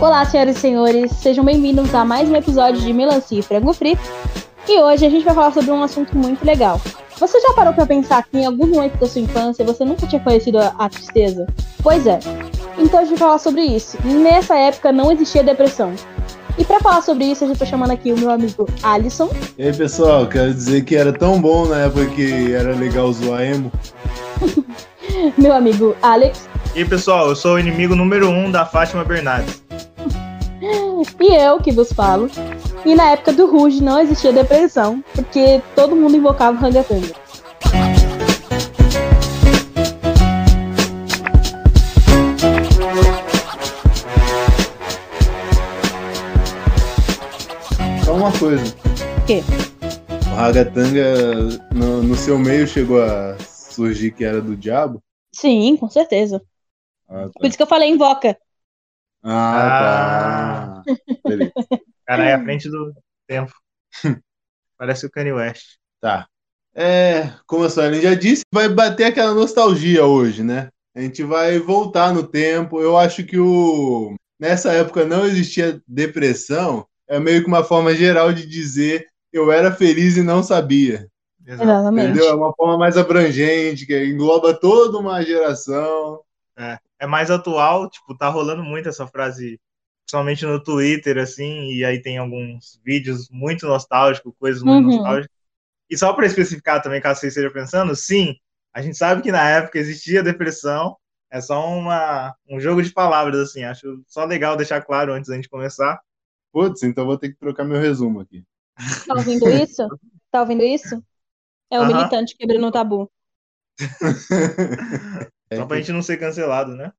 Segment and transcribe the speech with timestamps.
[0.00, 4.00] Olá, senhoras e senhores, sejam bem-vindos a mais um episódio de Melancia e Frango Frito.
[4.68, 6.80] E hoje a gente vai falar sobre um assunto muito legal.
[7.18, 10.20] Você já parou para pensar que em algum momento da sua infância você nunca tinha
[10.20, 11.48] conhecido a, a tristeza?
[11.82, 12.20] Pois é.
[12.78, 13.98] Então a gente vai falar sobre isso.
[14.04, 15.92] Nessa época não existia depressão.
[16.56, 19.28] E para falar sobre isso, a gente tá chamando aqui o meu amigo Alisson.
[19.58, 23.42] E aí, pessoal, quero dizer que era tão bom na época que era legal zoar
[23.42, 23.72] emo.
[25.36, 26.48] meu amigo Alex.
[26.76, 29.67] E aí, pessoal, eu sou o inimigo número um da Fátima Bernardes.
[31.20, 32.30] E eu que vos falo.
[32.84, 37.14] E na época do Ruge não existia depressão, porque todo mundo invocava o Rangatanga.
[48.04, 48.64] Só uma coisa.
[49.22, 49.42] O quê?
[50.30, 51.14] O Ragatanga
[51.72, 55.02] no, no seu meio chegou a surgir que era do diabo?
[55.32, 56.42] Sim, com certeza.
[57.08, 57.40] Ah, tá.
[57.40, 58.36] Por isso que eu falei invoca.
[59.22, 60.67] Ah, tá.
[61.26, 61.52] Beleza.
[62.06, 62.92] Cara, é à frente do
[63.26, 63.52] tempo.
[64.78, 65.76] Parece o Kanye West.
[66.00, 66.26] Tá.
[66.74, 70.68] É, como a Suelen já disse, vai bater aquela nostalgia hoje, né?
[70.94, 72.80] A gente vai voltar no tempo.
[72.80, 76.86] Eu acho que o nessa época não existia depressão.
[77.06, 81.08] É meio que uma forma geral de dizer eu era feliz e não sabia.
[81.46, 82.10] Exatamente.
[82.10, 82.28] Entendeu?
[82.28, 86.20] É uma forma mais abrangente, que engloba toda uma geração.
[86.56, 89.60] É, é mais atual, tipo, tá rolando muito essa frase,
[90.08, 94.82] principalmente no Twitter, assim, e aí tem alguns vídeos muito nostálgicos, coisas muito Uhum.
[94.82, 95.30] nostálgicas.
[95.90, 98.36] E só para especificar também, caso você esteja pensando, sim,
[98.74, 100.96] a gente sabe que na época existia depressão,
[101.30, 105.36] é só uma, um jogo de palavras, assim, acho só legal deixar claro antes da
[105.36, 106.00] gente começar.
[106.52, 108.44] Putz, então vou ter que trocar meu resumo aqui.
[109.06, 109.92] Tá ouvindo isso?
[110.30, 111.02] Tá ouvindo isso?
[111.70, 111.86] É o Aham.
[111.86, 113.10] militante quebrando o tabu.
[115.52, 116.92] Só pra gente não ser cancelado, né?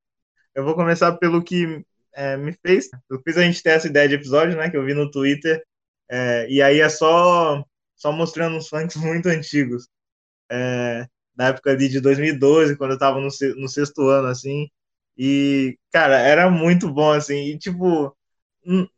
[0.56, 2.90] Eu vou começar pelo que é, me fez.
[3.10, 4.70] Eu fiz a gente ter essa ideia de episódio, né?
[4.70, 5.64] Que eu vi no Twitter.
[6.10, 7.64] É, e aí é só,
[7.96, 9.88] só mostrando uns funks muito antigos.
[10.52, 14.70] É, na época ali de 2012, quando eu tava no, no sexto ano, assim.
[15.18, 17.52] E, cara, era muito bom, assim.
[17.52, 18.16] E, tipo,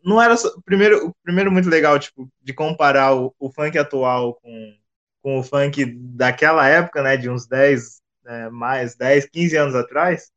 [0.03, 0.49] não era só.
[0.66, 4.78] Primeiro, primeiro muito legal, tipo, de comparar o, o funk atual com,
[5.22, 5.85] com o funk
[6.16, 7.17] daquela época, né?
[7.17, 10.31] De uns 10, é, mais 10, 15 anos atrás,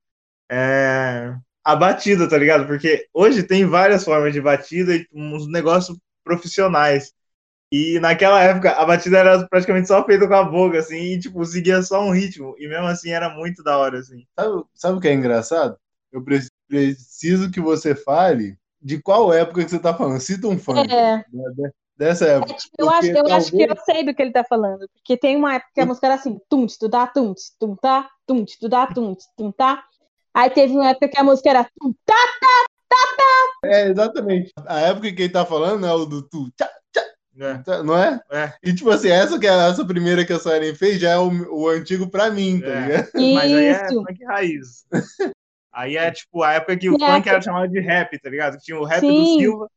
[0.50, 2.66] é, a batida, tá ligado?
[2.66, 7.12] Porque hoje tem várias formas de batida e uns negócios profissionais.
[7.72, 11.44] E naquela época a batida era praticamente só feita com a boca, assim, e tipo,
[11.44, 12.54] seguia só um ritmo.
[12.58, 14.24] E mesmo assim era muito da hora, assim.
[14.38, 15.76] Sabe, sabe o que é engraçado?
[16.12, 20.20] Eu pre- preciso que você fale de qual época que você tá falando.
[20.20, 22.52] Cita um funk É, né, de- dessa época.
[22.52, 24.88] é, tipo, eu, acho, eu acho que eu talvez- sei do que ele tá falando.
[24.94, 28.10] Porque tem uma época que a música era assim: tum, tu dá, tum, tum, tá,
[28.26, 29.84] tum, tu dá, tum, tum, tá.
[30.34, 32.14] Aí teve uma época que a música era tum, tá.
[33.64, 34.52] É, exatamente.
[34.66, 38.20] A época que ele tá falando é o do tu, tchá, tchá, não é?
[38.30, 38.52] É.
[38.62, 41.30] E tipo assim, essa que é essa primeira que a Suelen fez já é o,
[41.52, 42.80] o antigo pra mim, tá É.
[42.86, 43.10] ligado?
[43.34, 44.02] Mas aí é Isso.
[44.04, 44.84] funk raiz.
[45.72, 46.98] Aí é tipo a época que o É.
[46.98, 48.58] funk era chamado de rap, tá ligado?
[48.58, 49.38] Tinha o rap do Sim.
[49.38, 49.68] Silva,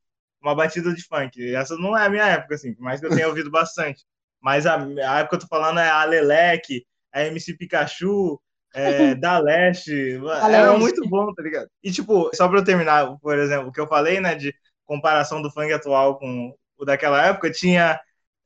[0.41, 1.39] uma batida de funk.
[1.39, 4.03] E essa não é a minha época, assim, por mais que eu tenha ouvido bastante.
[4.41, 8.39] Mas a, a época que eu tô falando é a Leleque, a MC Pikachu,
[8.73, 10.13] é, da Leste.
[10.15, 10.79] Era Leste.
[10.79, 11.67] muito bom, tá ligado?
[11.83, 14.53] E tipo, só pra eu terminar, por exemplo, o que eu falei, né, de
[14.85, 17.99] comparação do funk atual com o daquela época, tinha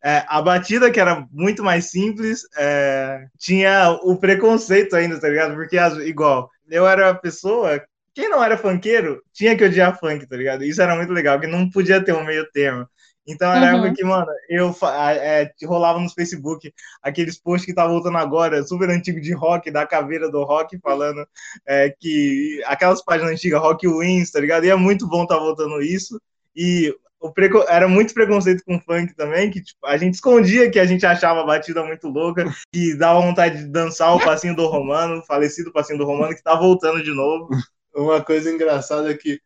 [0.04, 5.54] é, a batida que era muito mais simples, é, tinha o preconceito ainda, tá ligado?
[5.54, 7.84] Porque, igual, eu era a pessoa,
[8.14, 10.64] quem não era funkeiro, tinha que odiar funk, tá ligado?
[10.64, 12.88] Isso era muito legal, que não podia ter um meio termo.
[13.28, 13.86] Então era Uhum.
[13.86, 16.74] época que, mano, eu é, rolava nos Facebook
[17.04, 21.26] aqueles posts que tá voltando agora, super antigo de rock, da caveira do rock, falando
[21.68, 24.66] é, que aquelas páginas antigas, Rock Wins, tá ligado?
[24.66, 26.20] E é muito bom tá voltando isso.
[26.56, 30.80] E o preco- era muito preconceito com funk também, que tipo, a gente escondia que
[30.80, 32.44] a gente achava a batida muito louca
[32.74, 36.42] e dava vontade de dançar o passinho do Romano, o falecido passinho do Romano, que
[36.42, 37.48] tá voltando de novo.
[37.94, 39.40] Uma coisa engraçada é que,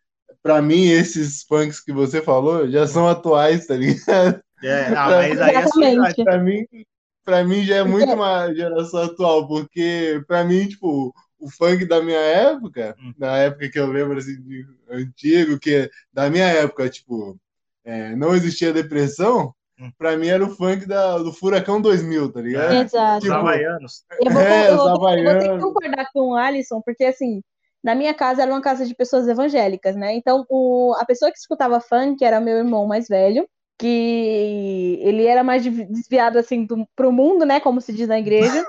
[0.46, 4.40] pra mim, esses funks que você falou já são atuais, tá ligado?
[4.64, 6.24] É, ah, mas aí é.
[6.24, 6.66] Pra mim,
[7.24, 12.00] pra mim já é muito uma geração atual, porque pra mim, tipo, o funk da
[12.00, 13.12] minha época, Hum.
[13.18, 17.36] da época que eu lembro assim, de antigo, que da minha época, tipo,
[17.84, 19.90] é, não existia depressão, Hum.
[19.98, 22.72] pra mim era o funk da, do Furacão 2000, tá ligado?
[22.72, 22.82] É.
[22.82, 23.18] Exato.
[23.18, 24.06] Os Tipo, havaianos.
[24.22, 27.04] Eu vou, É, eu, vou, os eu vou ter que concordar com o Alisson, porque
[27.04, 27.42] assim,
[27.86, 30.16] na minha casa era uma casa de pessoas evangélicas, né?
[30.16, 33.48] Então, o, a pessoa que escutava funk era meu irmão mais velho,
[33.78, 37.60] que ele era mais de- desviado assim do, pro mundo, né?
[37.60, 38.66] Como se diz na igreja.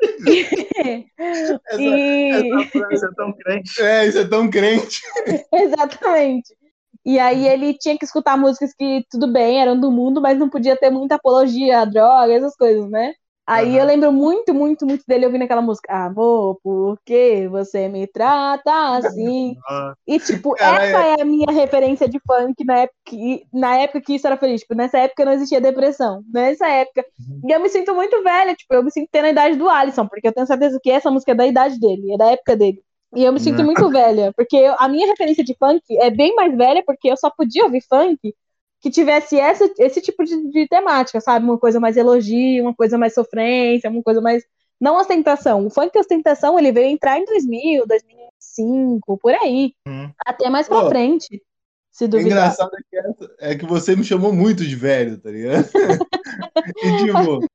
[1.18, 3.82] Essa- e Essa frase é tão crente.
[3.82, 5.00] É, isso é tão crente.
[5.54, 6.54] exatamente.
[7.02, 10.50] E aí ele tinha que escutar músicas que, tudo bem, eram do mundo, mas não
[10.50, 13.14] podia ter muita apologia à droga, essas coisas, né?
[13.50, 13.76] Aí uhum.
[13.78, 15.92] eu lembro muito, muito, muito dele ouvindo aquela música.
[15.92, 19.56] Amor, por que você me trata assim?
[20.06, 24.14] e, tipo, essa é a minha referência de funk na época, que, na época que
[24.14, 24.60] isso era feliz.
[24.60, 26.22] Tipo, nessa época não existia depressão.
[26.32, 27.04] Nessa época.
[27.18, 27.50] Uhum.
[27.50, 30.06] E eu me sinto muito velha, tipo, eu me sinto tendo a idade do Alisson,
[30.06, 32.80] porque eu tenho certeza que essa música é da idade dele, é da época dele.
[33.16, 36.56] E eu me sinto muito velha, porque a minha referência de funk é bem mais
[36.56, 38.32] velha, porque eu só podia ouvir funk
[38.80, 41.44] que tivesse essa, esse tipo de, de, temática, sabe?
[41.44, 44.42] Uma coisa mais elogio, uma coisa mais sofrência, uma coisa mais.
[44.80, 45.66] Não ostentação.
[45.66, 49.74] O funk ostentação ele veio entrar em 2000, 2005, por aí.
[49.86, 50.10] Hum.
[50.26, 51.42] Até mais pra frente.
[51.90, 52.30] Se duvidar.
[52.30, 55.68] O engraçado é que, essa, é que você me chamou muito de velho, tá ligado?
[56.82, 57.46] e tipo.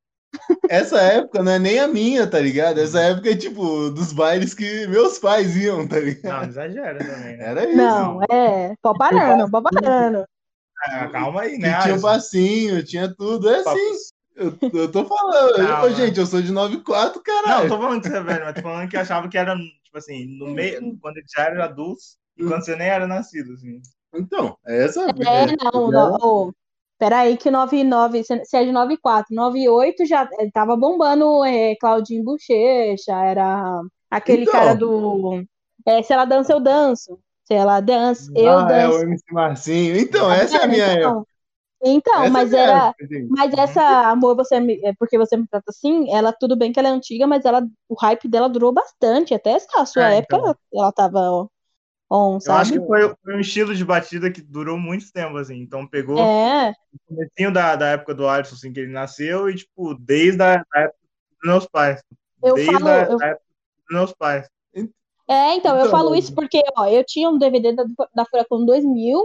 [0.70, 2.80] Essa época não é nem a minha, tá ligado?
[2.80, 6.42] Essa época é tipo dos bailes que meus pais iam, tá ligado?
[6.42, 7.50] Não, exagera também, né?
[7.50, 7.78] Era isso.
[7.78, 8.76] Não, é.
[8.82, 10.26] Parando, pó parando.
[10.84, 11.76] Ah, calma aí, né?
[11.78, 13.50] Que tinha um passinho, tinha tudo.
[13.50, 14.16] É assim.
[14.36, 15.58] Eu, eu tô falando.
[15.58, 17.48] Eu, gente, eu sou de 9,4, caralho.
[17.48, 19.56] Não, eu tô falando que você é velho, mas tô falando que achava que era,
[19.56, 22.02] tipo assim, no meio, quando ele já era adulto
[22.38, 23.82] e quando você nem era nascido, assim.
[24.14, 25.02] Então, é essa.
[25.02, 26.18] É, não, não.
[26.22, 26.54] Oh,
[27.00, 33.82] peraí, que 99, se é de 94, 98 já tava bombando é, Claudinho Bochecha, era
[34.12, 34.54] aquele então.
[34.54, 35.46] cara do.
[35.86, 37.20] É, se ela dança, eu danço.
[37.46, 38.98] Se ela dança, eu ah, danço.
[38.98, 39.98] É o MC Marcinho.
[39.98, 41.28] Então, tá essa é a minha então, época.
[41.84, 42.96] Então, essa mas é era.
[43.30, 46.80] Mas essa, amor, você me, é porque você me trata assim, ela tudo bem que
[46.80, 49.36] ela é antiga, mas ela, o hype dela durou bastante.
[49.36, 50.46] Até a sua é, época então.
[50.48, 51.48] ela, ela tava
[52.10, 52.58] on, sabe?
[52.58, 55.60] Eu acho que foi, foi, um estilo de batida que durou muito tempo, assim.
[55.60, 56.72] Então pegou é.
[56.72, 60.66] o comecinho da, da época do Alisson, assim, que ele nasceu, e, tipo, desde a,
[60.74, 61.00] a época
[61.30, 62.02] dos meus pais.
[62.44, 63.22] Eu desde falo, a, eu...
[63.22, 63.46] a época
[63.88, 64.48] dos meus pais.
[65.28, 67.84] É, então, então, eu falo isso porque, ó, eu tinha um DVD da,
[68.14, 69.20] da Furacão 2000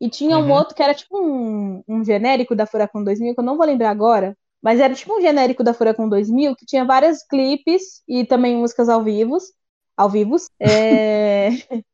[0.00, 0.52] e tinha um uhum.
[0.52, 3.90] outro que era tipo um, um genérico da Furacão 2000, que eu não vou lembrar
[3.90, 8.56] agora, mas era tipo um genérico da Furacão 2000 que tinha vários clipes e também
[8.56, 9.36] músicas ao vivo,
[9.96, 11.50] ao vivos, é...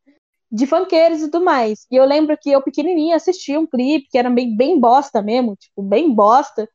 [0.51, 1.87] de funkeiros e tudo mais.
[1.91, 5.57] E eu lembro que eu pequenininha assistia um clipe que era bem, bem bosta mesmo,
[5.57, 6.69] tipo, bem bosta.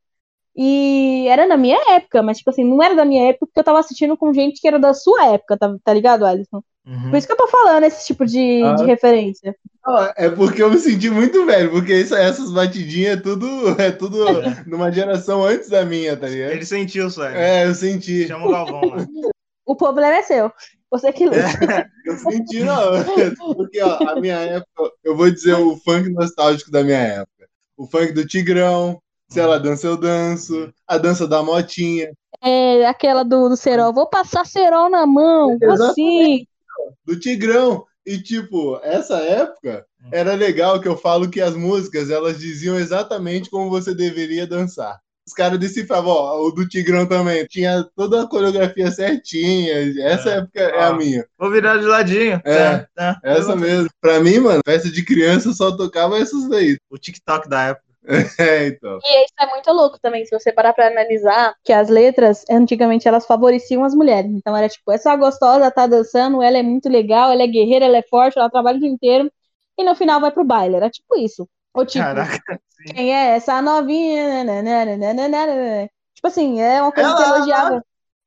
[0.57, 3.63] E era na minha época, mas, tipo assim, não era da minha época porque eu
[3.63, 6.63] tava assistindo com gente que era da sua época, tá, tá ligado, Alisson?
[6.83, 7.11] Uhum.
[7.11, 8.73] Por isso que eu tô falando esse tipo de, ah.
[8.73, 9.55] de referência.
[10.15, 13.45] é porque eu me senti muito velho, porque isso, essas batidinhas é tudo,
[13.79, 14.25] é tudo
[14.65, 16.53] numa geração antes da minha, tá ligado?
[16.53, 17.37] Ele sentiu, sério.
[17.37, 18.25] É, eu senti.
[18.27, 19.05] Chama o Galvão lá.
[19.63, 20.51] o problema é seu.
[20.89, 21.37] Você que luta.
[21.69, 23.53] É, eu senti, não.
[23.53, 27.47] Porque, ó, a minha época, eu vou dizer o funk nostálgico da minha época.
[27.77, 30.73] O funk do Tigrão, se ela dança, eu danço.
[30.87, 32.11] A dança da motinha.
[32.41, 33.93] É, aquela do, do cerol.
[33.93, 36.45] Vou passar cerol na mão, assim.
[37.05, 37.85] Do Tigrão.
[38.05, 43.49] E, tipo, essa época era legal que eu falo que as músicas, elas diziam exatamente
[43.49, 44.97] como você deveria dançar.
[45.27, 47.45] Os caras decifravam, ó, o do Tigrão também.
[47.47, 49.73] Tinha toda a coreografia certinha.
[50.01, 50.37] Essa é.
[50.37, 51.25] época é a minha.
[51.37, 52.41] Vou virar de ladinho.
[52.45, 53.89] É, é, é essa mesmo.
[53.99, 56.77] Pra mim, mano, festa de criança só tocava essas daí.
[56.89, 57.86] O TikTok da época.
[58.39, 58.99] É, então.
[59.03, 63.07] E isso é muito louco também, se você parar pra analisar, que as letras, antigamente,
[63.07, 64.31] elas favoreciam as mulheres.
[64.31, 67.97] Então era tipo, essa gostosa tá dançando, ela é muito legal, ela é guerreira, ela
[67.97, 69.31] é forte, ela trabalha o dia inteiro,
[69.77, 70.75] e no final vai pro baile.
[70.75, 71.47] Era tipo isso.
[71.73, 72.59] Ou tipo, Caraca,
[72.95, 74.43] quem é essa novinha?
[74.43, 75.89] Nananana.
[76.13, 77.85] Tipo assim, é uma coisa que elogiava.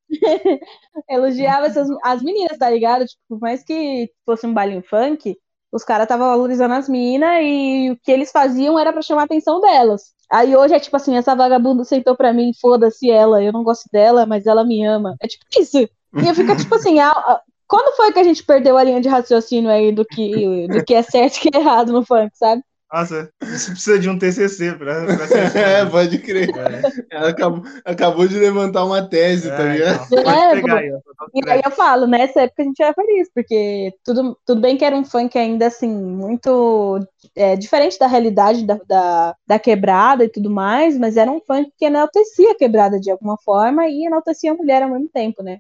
[1.09, 3.05] elogiava essas, as meninas, tá ligado?
[3.07, 5.37] Tipo, por mais que fosse um baile funk,
[5.73, 9.25] os caras estavam valorizando as minas e o que eles faziam era para chamar a
[9.25, 10.03] atenção delas.
[10.31, 13.89] Aí hoje é tipo assim, essa vagabunda sentou pra mim, foda-se ela, eu não gosto
[13.93, 15.17] dela, mas ela me ama.
[15.21, 15.79] É tipo isso.
[15.79, 15.89] E
[16.29, 19.09] eu fico tipo assim, a, a, quando foi que a gente perdeu a linha de
[19.09, 22.63] raciocínio aí do que, do que é certo e que é errado no funk, sabe?
[22.93, 25.05] Nossa, você precisa de um TCC para
[25.55, 26.51] É, pode crer.
[26.51, 27.17] É.
[27.17, 30.07] Ela acabou, acabou de levantar uma tese, tá é, tá ligado?
[30.07, 30.91] Então, é, pegar aí,
[31.35, 34.85] e aí eu falo, nessa época a gente era feliz, porque tudo, tudo bem que
[34.85, 36.99] era um funk ainda assim, muito
[37.37, 41.73] é, diferente da realidade da, da, da, quebrada e tudo mais, mas era um funk
[41.79, 45.59] que enaltecia a quebrada de alguma forma e enaltecia a mulher ao mesmo tempo, né?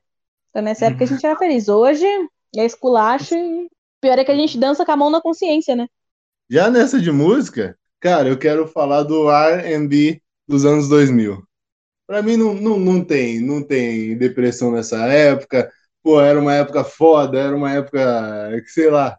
[0.51, 1.69] Então nessa época a gente era feliz.
[1.69, 2.05] Hoje
[2.57, 3.69] é esculacho e
[4.01, 5.87] pior é que a gente dança com a mão na consciência, né?
[6.50, 11.42] Já nessa de música, cara, eu quero falar do R&B dos anos 2000.
[12.09, 15.71] Pra mim não, não, não tem, não tem depressão nessa época.
[16.02, 18.00] Pô, era uma época foda, era uma época
[18.64, 19.16] que, sei lá,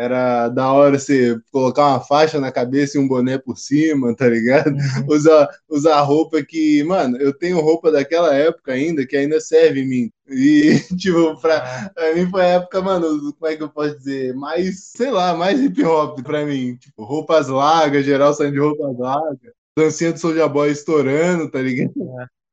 [0.00, 4.28] era da hora você colocar uma faixa na cabeça e um boné por cima, tá
[4.28, 4.70] ligado?
[4.70, 5.06] Uhum.
[5.08, 9.88] Usar, usar roupa que, mano, eu tenho roupa daquela época ainda que ainda serve em
[9.88, 10.12] mim.
[10.28, 13.96] E, tipo, pra, Ah, pra mim foi a época, mano, como é que eu posso
[13.98, 14.34] dizer?
[14.34, 16.76] Mais, sei lá, mais hip hop pra mim.
[16.76, 19.52] Tipo, roupas largas, geral saindo de roupas largas.
[19.76, 21.92] Dancinha do Soulja Boy estourando, tá ligado?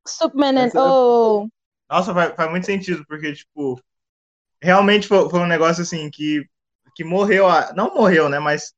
[0.08, 1.48] Superman and Essa- Oh.
[1.89, 3.80] Nossa, faz, faz muito sentido, porque, tipo,
[4.62, 6.44] realmente foi, foi um negócio assim que,
[6.98, 8.39] que morreu, a- não morreu, né?
[8.39, 8.74] Mas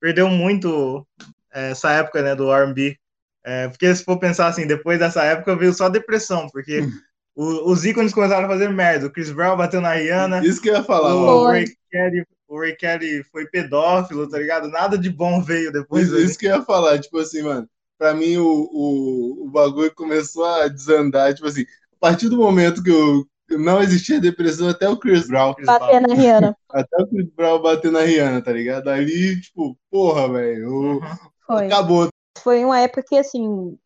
[0.00, 1.04] perdeu muito
[1.52, 2.96] é, essa época, né, do RB.
[3.44, 6.88] É, porque se for pensar assim, depois dessa época veio só depressão, porque
[7.34, 9.06] o- os ícones começaram a fazer merda.
[9.06, 11.52] O Chris Brown bateu na Rihanna, Isso que eu ia falar, o Foi.
[11.52, 14.68] Ray, Kelly, o Ray Kelly foi pedófilo, tá ligado?
[14.68, 16.06] Nada de bom veio depois.
[16.06, 16.24] Isso, ali.
[16.24, 20.44] isso que eu ia falar, tipo assim, mano, pra mim o, o, o bagulho começou
[20.44, 24.96] a desandar, tipo assim, a partir do momento que eu não existia depressão, até o
[24.96, 25.78] Chris Brown, Chris Brown.
[25.78, 26.56] Bater na Rihanna.
[26.70, 28.88] até o Chris Brown bater na Rihanna, tá ligado?
[28.88, 31.00] Ali, tipo, porra, velho, Uhum.
[31.46, 31.66] Foi.
[31.66, 32.08] acabou.
[32.38, 33.76] Foi uma época que, assim,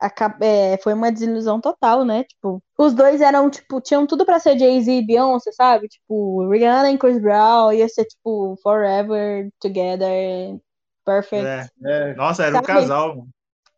[0.00, 2.24] aca- é, foi uma desilusão total, né?
[2.24, 5.88] Tipo, os dois eram, tipo, tinham tudo pra ser Jay-Z e Beyoncé, sabe?
[5.88, 10.56] Tipo, Rihanna e Chris Brown ia ser, tipo, forever together,
[11.04, 11.44] perfect.
[11.46, 11.66] É.
[11.84, 12.66] É, Nossa, era um Sabe?
[12.66, 13.28] casal, mano.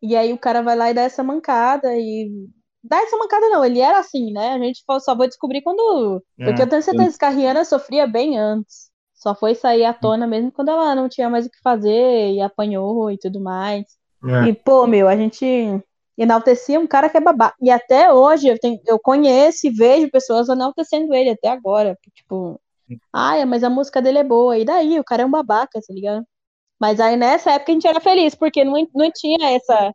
[0.03, 2.31] E aí o cara vai lá e dá essa mancada e.
[2.83, 4.55] Dá essa mancada não, ele era assim, né?
[4.55, 6.23] A gente só vai descobrir quando.
[6.37, 6.65] Porque É.
[6.65, 8.91] eu tenho certeza que a Rihanna sofria bem antes.
[9.15, 12.41] Só foi sair à tona mesmo quando ela não tinha mais o que fazer e
[12.41, 13.85] apanhou e tudo mais.
[14.25, 14.49] É.
[14.49, 15.45] E, pô, meu, a gente
[16.17, 17.55] enaltecia um cara que é babaca.
[17.61, 21.99] E até hoje eu, tenho, eu conheço e vejo pessoas enaltecendo ele até agora.
[22.15, 22.59] Tipo,
[23.13, 24.57] ai, mas a música dele é boa.
[24.59, 24.99] E daí?
[24.99, 26.25] O cara é um babaca, tá ligado?
[26.81, 29.95] Mas aí nessa época a gente era feliz, porque não, não tinha essa.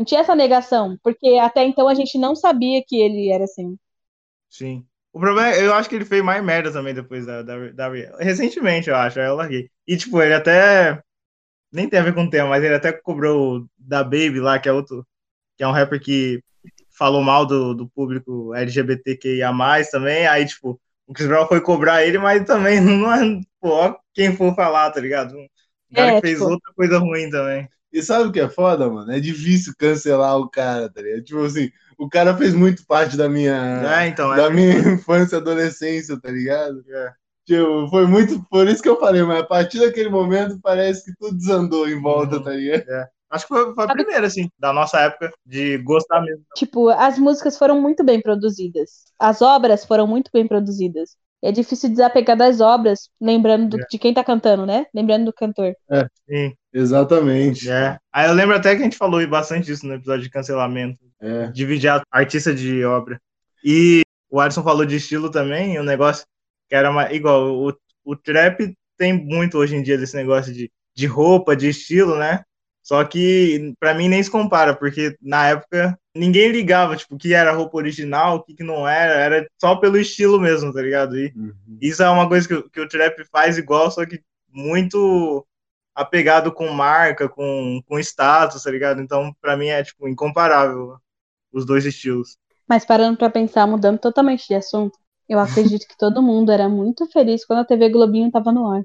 [0.00, 0.96] Não tinha essa negação.
[1.02, 3.76] Porque até então a gente não sabia que ele era assim.
[4.48, 4.86] Sim.
[5.12, 7.88] O problema é, eu acho que ele fez mais merda também depois da, da, da.
[8.18, 9.70] Recentemente, eu acho, aí eu larguei.
[9.86, 11.02] E, tipo, ele até.
[11.70, 14.68] Nem tem a ver com o tema, mas ele até cobrou da Baby lá, que
[14.70, 15.06] é outro.
[15.58, 16.42] Que é um rapper que
[16.96, 19.50] falou mal do, do público LGBTQIA
[19.90, 20.26] também.
[20.26, 23.40] Aí, tipo, o Chris Brown foi cobrar ele, mas também não é.
[23.60, 25.36] Pô, quem for falar, tá ligado?
[25.36, 27.68] Um cara É, que fez tipo- outra coisa ruim também.
[27.92, 29.10] E sabe o que é foda, mano?
[29.12, 31.24] É difícil cancelar o cara, tá ligado?
[31.24, 34.36] Tipo assim, o cara fez muito parte da minha, É, então, é.
[34.36, 36.82] da minha infância, adolescência, tá ligado?
[36.88, 37.12] É.
[37.46, 38.42] Tipo, foi muito.
[38.48, 42.00] Por isso que eu falei, mas a partir daquele momento parece que tudo desandou em
[42.00, 42.44] volta, Uhum.
[42.44, 42.84] tá ligado?
[43.30, 46.44] Acho que foi, foi a primeira, assim, da nossa época, de gostar mesmo.
[46.54, 49.04] Tipo, as músicas foram muito bem produzidas.
[49.18, 51.16] As obras foram muito bem produzidas.
[51.42, 54.86] É difícil desapegar das obras, lembrando do- de quem tá cantando, né?
[54.94, 55.74] Lembrando do cantor.
[56.28, 56.54] Sim.
[56.72, 57.70] Exatamente.
[57.70, 57.98] É.
[58.12, 60.98] Aí eu lembro até que a gente falou bastante disso no episódio de cancelamento.
[61.20, 61.48] É.
[61.48, 63.20] Dividir artista de obra.
[63.64, 66.24] E o Alisson falou de estilo também, um negócio
[66.68, 67.74] que era mais, igual, o,
[68.04, 72.42] o trap tem muito hoje em dia desse negócio de, de roupa, de estilo, né?
[72.82, 77.34] Só que pra mim nem se compara, porque na época ninguém ligava, tipo, o que
[77.34, 81.18] era roupa original, o que, que não era, era só pelo estilo mesmo, tá ligado?
[81.18, 81.52] E Uhum.
[81.80, 85.44] isso é uma coisa que, o- que o trap faz igual, só que muito
[85.94, 89.00] apegado com marca, com, com status, tá ligado?
[89.00, 90.96] Então, pra mim é, tipo, incomparável
[91.52, 92.36] os dois estilos.
[92.68, 97.06] Mas parando pra pensar, mudando totalmente de assunto, eu acredito que todo mundo era muito
[97.10, 98.82] feliz quando a TV Globinho tava no ar.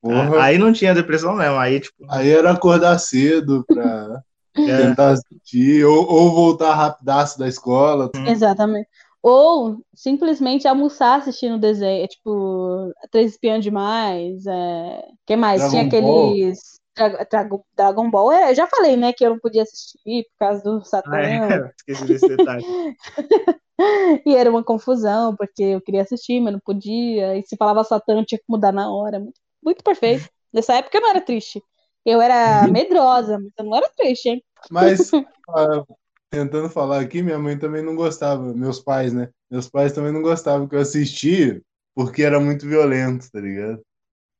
[0.00, 0.42] Porra.
[0.42, 4.22] Aí não tinha depressão mesmo, aí, tipo, Aí era acordar cedo pra
[4.58, 8.10] é, tentar assistir, ou, ou voltar rapidaço da escola.
[8.26, 8.88] Exatamente.
[9.22, 15.02] Ou simplesmente almoçar assistindo desenho, tipo, Três Espiãs Demais, é...
[15.24, 15.60] que mais?
[15.60, 19.38] Dragon Tinha aqueles Dra- Dragon, Dragon Ball, é, eu já falei, né, que eu não
[19.38, 22.64] podia assistir por causa do Satã, ah, é, esqueci desse detalhe.
[24.26, 28.18] e era uma confusão, porque eu queria assistir, mas não podia, e se falava Satã,
[28.18, 30.28] eu tinha que mudar na hora, muito, muito perfeito.
[30.52, 31.62] Nessa época eu não era triste,
[32.04, 34.44] eu era medrosa, mas eu não era triste, hein?
[34.70, 35.10] Mas,
[35.48, 35.84] ah,
[36.32, 39.30] tentando falar aqui, minha mãe também não gostava, meus pais, né?
[39.50, 41.62] Meus pais também não gostavam que eu assistia,
[41.94, 43.82] porque era muito violento, tá ligado?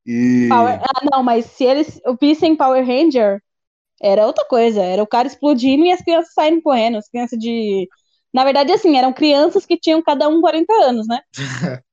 [0.06, 0.48] E.
[0.48, 3.40] Power- Ah, não, mas se eles vissem Power Ranger,
[4.02, 4.82] era outra coisa.
[4.82, 6.98] Era o cara explodindo e as crianças saindo correndo.
[6.98, 7.88] As crianças de.
[8.34, 11.20] Na verdade, assim, eram crianças que tinham cada um 40 anos, né?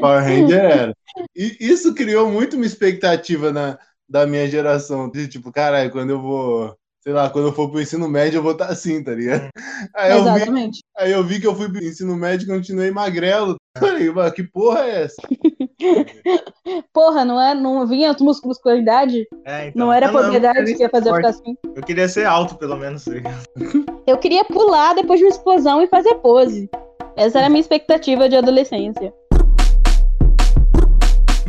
[0.00, 0.96] Power Ranger era.
[1.34, 3.78] E isso criou muito uma expectativa na,
[4.08, 5.10] da minha geração.
[5.10, 8.42] De tipo, caralho, quando eu vou, sei lá, quando eu for pro ensino médio, eu
[8.42, 9.48] vou estar assim, tá ligado?
[9.96, 10.80] Aí eu, vi, Exatamente.
[10.96, 13.56] aí eu vi que eu fui pro ensino médio e continuei magrelo.
[13.78, 15.22] Falei, que porra é essa?
[16.92, 19.26] Porra, não, é, não vinha muscularidade?
[19.44, 19.86] É, então.
[19.86, 21.56] Não era não- propriedade que ia fazer eu ficar assim.
[21.74, 23.04] Eu queria ser alto, pelo menos.
[23.04, 23.12] tá?
[24.06, 26.68] Eu queria pular depois de uma explosão e fazer pose.
[27.16, 29.14] Essa era a minha expectativa de adolescência.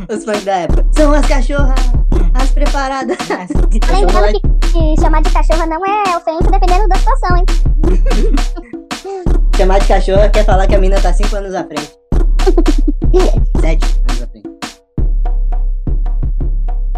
[0.08, 0.86] Os fãs da época.
[0.92, 1.78] São as cachorras,
[2.34, 3.16] as preparadas.
[3.90, 7.44] Lembrando que, que chamar de cachorra não é ofensa dependendo da situação, hein?
[9.56, 11.92] Chamar de cachorra quer falar que a mina tá 5 anos à frente.
[13.60, 14.50] 7 anos à frente.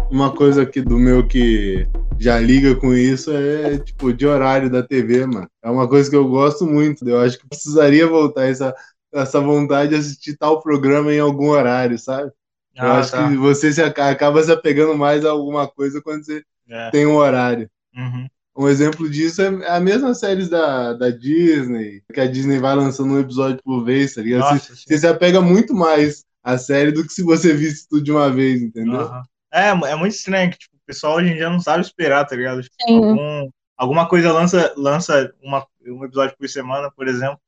[0.09, 4.81] Uma coisa aqui do meu que já liga com isso é, tipo, de horário da
[4.81, 5.47] TV, mano.
[5.63, 7.07] É uma coisa que eu gosto muito.
[7.07, 8.73] Eu acho que precisaria voltar essa,
[9.13, 12.31] essa vontade de assistir tal programa em algum horário, sabe?
[12.75, 13.27] Eu Ah, acho tá.
[13.29, 16.89] que você se aca- acaba se apegando mais a alguma coisa quando você É.
[16.91, 17.69] tem um horário.
[17.95, 18.27] Uhum.
[18.57, 23.13] Um exemplo disso é a mesma série da, da Disney, que a Disney vai lançando
[23.13, 24.43] um episódio por vez, tá ligado?
[24.47, 24.83] Você, Nossa, sim.
[24.87, 28.29] você se apega muito mais à série do que se você visse tudo de uma
[28.31, 29.01] vez, entendeu?
[29.01, 29.23] Aham.
[29.53, 32.35] É, é muito estranho que tipo, o pessoal hoje em dia não sabe esperar, tá
[32.35, 32.61] ligado?
[32.61, 37.39] Tipo, algum- alguma coisa lança, lança uma, um episódio por semana, por exemplo.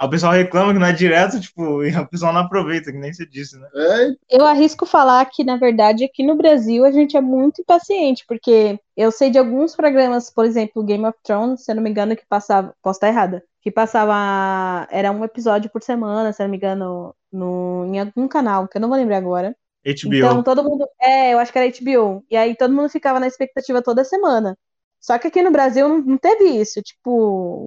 [0.00, 3.12] O pessoal reclama que não é direto, tipo, e o pessoal não aproveita, que nem
[3.12, 3.68] você disse, né?
[3.74, 8.24] É, Eu arrisco falar que, na verdade, aqui no Brasil a gente é muito impaciente,
[8.26, 11.90] porque eu sei de alguns programas, por exemplo, Game of Thrones, se eu não me
[11.90, 12.74] engano, que passava.
[12.82, 13.42] Posso estar errada.
[13.60, 14.88] Que passava.
[14.90, 18.78] Era um episódio por semana, se eu não me engano, no, em algum canal, que
[18.78, 19.54] eu não vou lembrar agora.
[19.84, 20.14] HBO.
[20.14, 20.86] Então todo mundo.
[21.00, 22.24] É, eu acho que era HBO.
[22.30, 24.56] E aí todo mundo ficava na expectativa toda semana.
[25.00, 26.80] Só que aqui no Brasil não, não teve isso.
[26.82, 27.10] Tipo,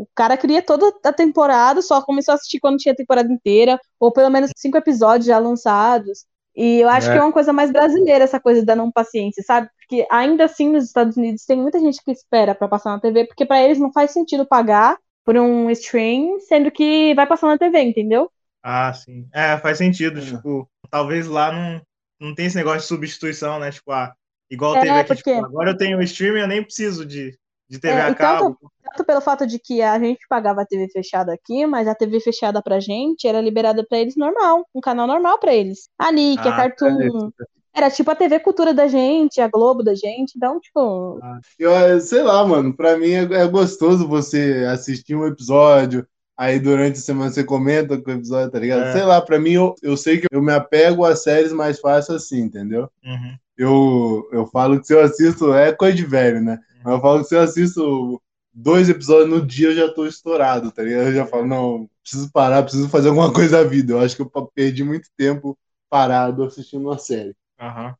[0.03, 3.79] o cara queria toda a temporada, só começou a assistir quando tinha a temporada inteira,
[3.99, 6.25] ou pelo menos cinco episódios já lançados.
[6.55, 7.13] E eu acho É.
[7.13, 9.67] que é uma coisa mais brasileira essa coisa da não paciência, sabe?
[9.77, 13.25] Porque ainda assim nos Estados Unidos tem muita gente que espera pra passar na TV,
[13.25, 17.57] porque pra eles não faz sentido pagar por um stream, sendo que vai passar na
[17.57, 18.29] TV, entendeu?
[18.61, 19.27] Ah, sim.
[19.33, 20.19] É, faz sentido.
[20.19, 20.25] É.
[20.25, 21.81] Tipo, talvez lá não,
[22.19, 23.71] não tem esse negócio de substituição, né?
[23.71, 24.13] Tipo, ah,
[24.53, 27.37] igual É, teve aqui, porque- tipo, agora eu tenho o streaming, eu nem preciso de,
[27.69, 28.57] de TV É, a cabo.
[28.83, 32.19] Tanto pelo fato de que a gente pagava a TV fechada aqui, mas a TV
[32.19, 35.89] fechada pra gente era liberada pra eles normal, um canal normal pra eles.
[35.97, 37.31] A Nick, a Ah, Cartoon,
[37.73, 41.19] era tipo a TV Cultura da gente, a Globo da gente, então, tipo,
[41.57, 46.05] eu, sei lá, mano, pra mim é, é gostoso você assistir um episódio,
[46.37, 48.83] aí durante a semana você comenta com o episódio, tá ligado?
[48.83, 48.91] É.
[48.93, 52.13] Sei lá, pra mim eu, eu sei que eu me apego a séries mais fácil
[52.15, 52.87] assim, entendeu?
[53.03, 53.35] Uhum.
[53.63, 56.59] Eu, eu falo que se eu assisto, é coisa de velho, né?
[56.83, 58.21] Mas eu falo que se eu assisto
[58.53, 61.07] dois episódios no dia, eu já tô estourado, tá ligado?
[61.07, 63.93] Eu já falo, não, preciso parar, preciso fazer alguma coisa da vida.
[63.93, 65.57] Eu acho que eu perdi muito tempo
[65.89, 67.35] parado assistindo uma série.
[67.59, 67.95] Aham.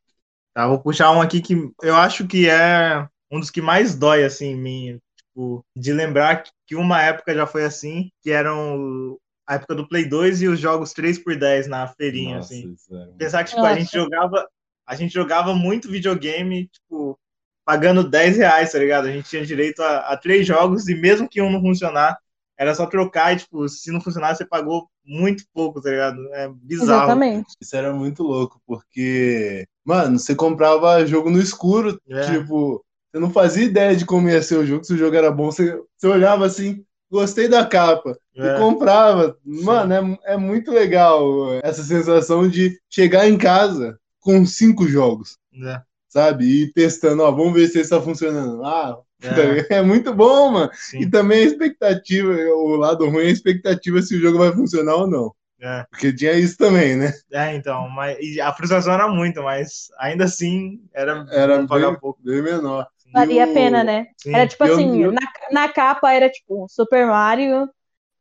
[0.53, 4.23] Tá, vou puxar um aqui que eu acho que é um dos que mais dói,
[4.23, 4.99] assim, em mim.
[5.17, 10.07] Tipo, de lembrar que- uma época já foi assim, que eram a época do Play
[10.07, 12.67] 2 e os jogos 3x10 na feirinha, Nossa, assim.
[12.67, 13.79] isso é- Pensar que, tipo, a Nossa.
[13.79, 14.47] gente jogava,
[14.85, 17.17] a gente jogava muito videogame, tipo,
[17.65, 19.07] pagando 10 reais, tá ligado?
[19.07, 22.17] A gente tinha direito a, a três jogos e mesmo que um não funcionar,
[22.57, 26.17] era só trocar e, tipo, se não funcionar, você pagou muito pouco, tá ligado?
[26.33, 27.03] É bizarro.
[27.03, 27.47] exatamente.
[27.61, 32.21] Isso era muito louco, porque, mano, você comprava jogo no escuro, É.
[32.31, 35.31] tipo, você não fazia ideia de como ia ser o jogo, se o jogo era
[35.31, 38.55] bom, você, você olhava assim, gostei da capa, É.
[38.55, 39.37] e comprava.
[39.43, 41.23] Mano, é, é muito legal
[41.63, 45.81] essa sensação de chegar em casa com cinco jogos, É.
[46.07, 46.45] sabe?
[46.45, 48.63] E testando, ó, vamos ver se está funcionando.
[48.63, 50.71] Ah, É, é muito bom, mano.
[50.73, 50.99] sim.
[50.99, 54.95] E também a expectativa, o lado ruim é a expectativa se o jogo vai funcionar
[54.95, 55.33] ou não.
[55.62, 55.86] É.
[55.89, 57.13] Porque tinha isso também, né?
[57.31, 62.19] É, então, mas e a frustração era muito, mas ainda assim era, Era bem, pouco.
[62.21, 62.86] bem menor.
[63.13, 64.07] Valia a pena, né?
[64.17, 64.33] Sim.
[64.33, 67.69] Era tipo Eu- assim, eu- na, na capa era tipo Super Mario,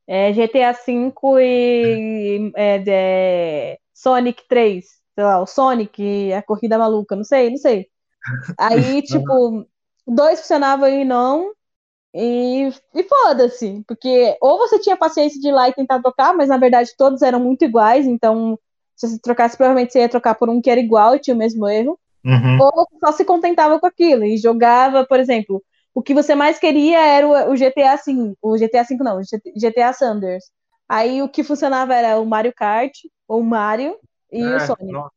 [0.07, 7.25] é, GTA V e é, Sonic 3, sei lá, o Sonic, a corrida maluca, não
[7.25, 7.89] sei, não sei.
[8.59, 9.67] Aí, tipo,
[10.07, 11.53] dois funcionavam e não,
[12.15, 16.49] e, e foda-se, porque ou você tinha paciência de ir lá e tentar trocar, mas
[16.49, 18.59] na verdade todos eram muito iguais, então
[18.97, 21.39] se você trocasse, provavelmente você ia trocar por um que era igual e tinha o
[21.39, 22.59] mesmo erro Uhum.
[22.61, 25.63] ou só se contentava com aquilo e jogava, por exemplo,
[25.95, 29.23] o que você mais queria era o, o GTA V, o GTA V não, o
[29.57, 30.45] GTA Sanders.
[30.89, 32.93] Aí o que funcionava era o Mario Kart,
[33.29, 33.97] ou Mario
[34.33, 34.93] e É, o Sonic.
[34.93, 35.13] nossa.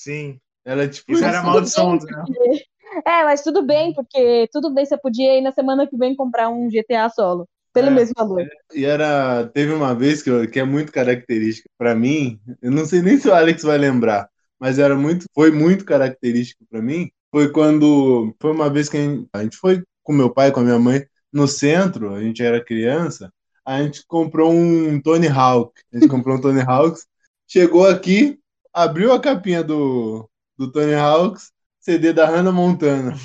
[0.00, 0.40] Sim.
[0.64, 2.24] Era tipo Isso era tudo maldição, bem, né?
[2.26, 2.64] porque-
[3.06, 6.48] É, mas tudo bem, porque tudo bem, você podia ir na semana que vem comprar
[6.48, 7.90] um GTA solo, pelo É.
[7.90, 8.42] mesmo valor.
[8.74, 9.46] E era.
[9.52, 12.40] Teve uma vez que, eu- que é muito característica pra mim.
[12.62, 16.64] Eu não sei nem se o Alex vai lembrar, mas era muito, foi muito característico
[16.70, 17.10] pra mim.
[17.30, 18.34] Foi quando.
[18.40, 20.78] Foi uma vez que a gente, a gente foi com meu pai, com a minha
[20.78, 23.30] mãe, no centro, a gente era criança,
[23.64, 25.72] a gente comprou um Tony Hawk.
[25.92, 26.98] A gente comprou um Tony Hawk,
[27.46, 28.38] chegou aqui,
[28.76, 33.16] abriu a capinha do, do Tony Hawks, CD da Hannah Montana.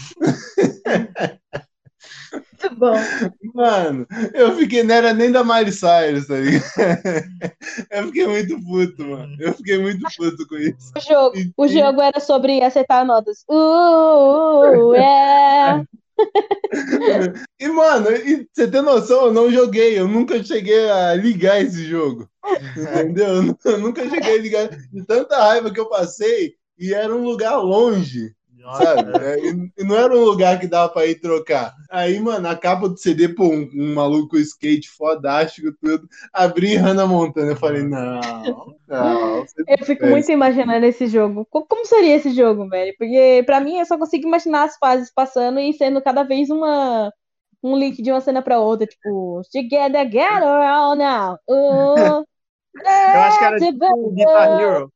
[2.77, 2.95] bom.
[3.53, 6.63] Mano, eu fiquei, não era nem da Miley Cyrus, tá ligado?
[7.91, 9.35] Eu fiquei muito puto, mano.
[9.39, 10.91] Eu fiquei muito puto com isso.
[10.95, 13.43] O jogo, o jogo era sobre acertar notas.
[13.49, 15.83] Uh, é.
[17.59, 21.85] E, mano, e você tem noção, eu não joguei, eu nunca cheguei a ligar esse
[21.85, 22.29] jogo.
[22.77, 23.57] Entendeu?
[23.65, 24.69] Eu nunca cheguei a ligar.
[24.69, 28.33] De tanta raiva que eu passei, e era um lugar longe.
[28.61, 29.11] Sabe?
[29.25, 31.73] É, e, não era um lugar que dava pra ir trocar.
[31.89, 36.07] Aí, mano, a capa do CD, pô, um, um maluco skate fodástico, tudo.
[36.33, 37.51] Abri Hannah Montana.
[37.51, 38.19] Eu falei, não,
[38.87, 39.45] não.
[39.67, 41.45] Eu fico muito imaginando esse jogo.
[41.49, 42.93] Co- Como seria esse jogo, velho?
[42.97, 47.11] Porque pra mim eu só consigo imaginar as fases passando e sendo cada vez uma
[47.63, 51.37] um link de uma cena pra outra, tipo, Together, get around now.
[51.47, 52.25] Uh,
[53.13, 54.93] Eu acho que era tipo Guitar Hero.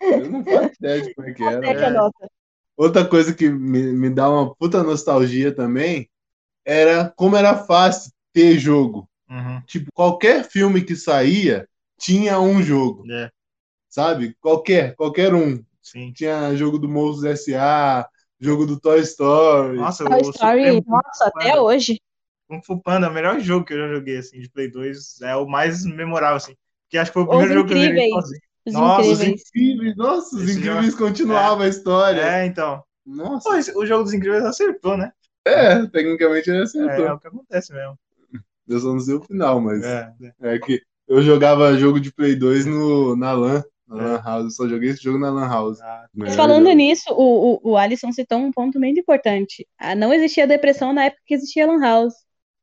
[0.00, 1.66] Eu não faço ideia de como é que era.
[1.66, 2.33] é que é nossa.
[2.76, 6.10] Outra coisa que me, me dá uma puta nostalgia também
[6.64, 9.08] era como era fácil ter jogo.
[9.28, 9.62] Uhum.
[9.66, 13.30] Tipo, qualquer filme que saía tinha um jogo, É,
[13.88, 14.36] sabe?
[14.40, 15.62] Qualquer, qualquer um.
[15.82, 16.12] sim.
[16.14, 18.08] Tinha jogo do Monstros S.A.,
[18.40, 19.78] jogo do Toy Story.
[19.78, 21.62] Nossa, Toy o Story, nossa, até Panda.
[21.62, 22.00] hoje.
[22.48, 25.20] Kung Fu Panda, o melhor jogo que eu já joguei, assim, de Play 2.
[25.22, 26.56] É o mais memorável, assim.
[26.88, 28.08] Que acho que foi o Os primeiro jogo que eu joguei Incríveis.
[28.08, 28.40] sozinho.
[28.66, 29.42] Os Nossa, os Os incríveis.
[29.50, 32.20] Incríveis, nossa, os Esse Incríveis continuava a história.
[32.22, 32.82] É, então.
[33.06, 35.12] Nossa, Pô, o jogo dos Incríveis acertou, né?
[35.46, 37.06] é, tecnicamente ele É, acertou.
[37.06, 37.98] é o que acontece mesmo.
[38.66, 40.54] Eu só não sei o final, mas É, é.
[40.54, 44.44] é que eu jogava jogo de Play 2 no, na LAN, na LAN House.
[44.44, 45.78] Eu só joguei esse jogo na LAN House.
[45.80, 46.74] Ah, Mas falando jogo.
[46.74, 49.66] nisso, o, o, o Alisson citou um ponto muito importante.
[49.78, 52.14] Ah, Não existia depressão na época que existia Lan House.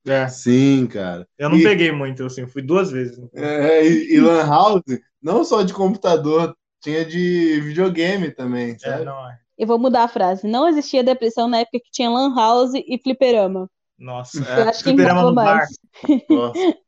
[0.06, 0.28] é.
[0.28, 1.28] Sim, cara.
[1.38, 3.18] Eu não E- peguei muito, assim, fui duas vezes.
[3.34, 4.84] É, e, e Lan House,
[5.22, 9.06] não só de computador, tinha de videogame também, É, sabe?
[9.06, 9.40] não, é.
[9.58, 10.48] Eu vou mudar a frase.
[10.48, 13.70] Não existia depressão na época que tinha Lan House e fliperama.
[13.98, 14.70] Nossa, Eu é.
[14.70, 15.68] acho que no mais.
[16.30, 16.60] Nossa.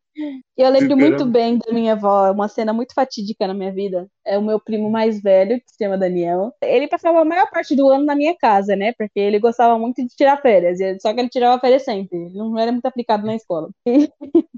[0.56, 1.18] Eu lembro Fliperama.
[1.18, 4.08] muito bem da minha avó, uma cena muito fatídica na minha vida.
[4.26, 6.52] É o meu primo mais velho, que se chama Daniel.
[6.62, 8.94] Ele passava a maior parte do ano na minha casa, né?
[8.98, 10.80] Porque ele gostava muito de tirar férias.
[10.80, 12.18] e- Só que ele tirava férias sempre.
[12.28, 13.70] Ele não era muito aplicado na escola.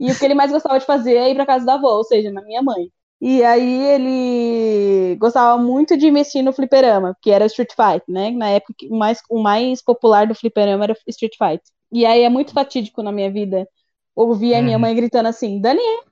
[0.00, 1.96] E, e o que ele mais gostava de fazer é ir pra casa da avó,
[1.96, 2.90] ou seja, na minha mãe.
[3.20, 8.30] E aí ele gostava muito de investir no fliperama, que era Street Fight, né?
[8.30, 11.62] Na época o mais, o mais popular do fliperama era Street Fight.
[11.90, 13.66] E aí é muito fatídico na minha vida
[14.14, 14.82] ouvir a minha Uhum.
[14.82, 16.04] mãe gritando assim, Daniel,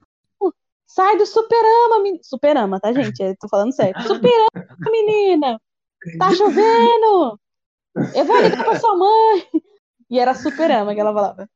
[0.87, 2.19] sai do superama, men...
[2.23, 3.21] superama, tá, gente?
[3.23, 3.95] Eu tô falando sério.
[4.07, 4.51] Superama,
[4.87, 5.61] menina!
[6.19, 7.39] Tá chovendo!
[8.15, 9.47] Eu vou ligar pra sua mãe!
[10.11, 11.49] E era superama que ela falava.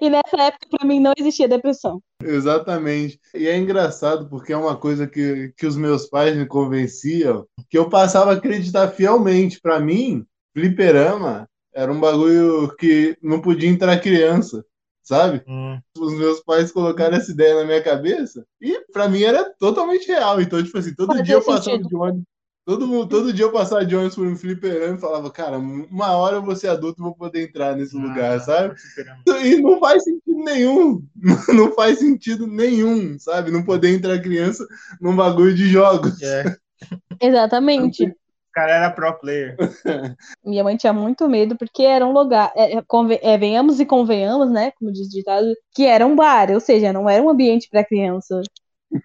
[0.00, 2.00] E nessa época, pra mim, não existia depressão.
[2.22, 3.18] Exatamente.
[3.34, 7.76] E é engraçado porque é uma coisa que, que os meus pais me convenciam que
[7.76, 9.60] eu passava a acreditar fielmente.
[9.60, 10.24] Pra mim,
[10.56, 14.64] fliperama era um bagulho que não podia entrar criança,
[15.02, 15.42] sabe?
[15.48, 20.06] Hum, Os meus pais colocaram essa ideia na minha cabeça e pra mim era totalmente
[20.06, 20.40] real.
[20.40, 21.88] Então, tipo assim, todo Fazia dia eu passava sentido.
[21.88, 22.24] de ônibus,
[22.64, 26.36] todo, todo dia eu passava de ônibus por um fliperama e falava, cara, uma hora
[26.36, 28.74] eu vou ser adulto e vou poder entrar nesse lugar, ah, sabe?
[28.76, 29.22] Fliperama.
[29.44, 31.02] E não faz sentido nenhum.
[31.54, 33.50] Não faz sentido nenhum, sabe?
[33.50, 34.66] Não poder entrar criança
[35.00, 36.20] num bagulho de jogos.
[36.22, 36.56] É,
[37.20, 38.04] Exatamente.
[38.06, 38.14] o
[38.52, 39.56] cara era pro player.
[40.44, 42.82] Minha mãe tinha muito medo porque era um lugar, é, é,
[43.22, 46.92] é, venhamos e convenhamos, né, como diz o ditado, que era um bar, ou seja,
[46.92, 48.42] não era um ambiente para criança.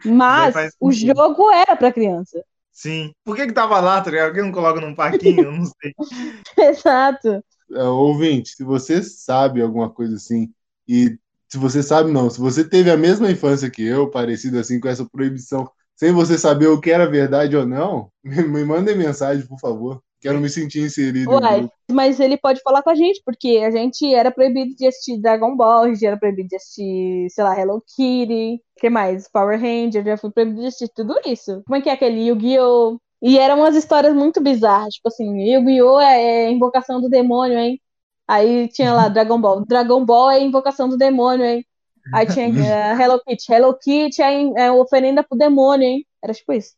[0.06, 2.43] Mas o jogo era para criança.
[2.80, 3.12] Sim.
[3.26, 4.30] Por que que tava lá, tá ligado?
[4.30, 5.44] Por que não coloca num parquinho?
[5.44, 5.94] Eu não sei.
[6.58, 7.44] Exato.
[7.74, 10.50] É, ouvinte, se você sabe alguma coisa assim,
[10.88, 14.80] e se você sabe não, se você teve a mesma infância que eu, parecido assim
[14.80, 18.96] com essa proibição, sem você saber o que era verdade ou não, me, me mandem
[18.98, 20.02] mensagem, por favor.
[20.22, 21.30] Quero me sentir inserido.
[21.30, 21.74] grupo.
[21.92, 25.56] mas ele pode falar com a gente, porque a gente era proibido de assistir Dragon
[25.56, 29.30] Ball, a gente era proibido de assistir, sei lá, Hello Kitty, o que mais?
[29.32, 31.62] Power Ranger, já fui proibido de assistir tudo isso.
[31.66, 33.00] Como é que é aquele Yu-Gi-Oh!
[33.22, 36.00] E eram umas histórias muito bizarras, tipo assim, Yu-Gi-Oh!
[36.02, 37.80] é, é invocação do demônio, hein?
[38.28, 39.66] Aí tinha lá Dragon Ball.
[39.66, 41.66] Dragon Ball é invocação do demônio, hein?
[42.14, 42.48] Aí tinha
[42.94, 43.52] eh, Hello Kitty.
[43.54, 46.06] Hello Kitty é, é oferenda pro demônio, hein?
[46.24, 46.74] Era tipo isso.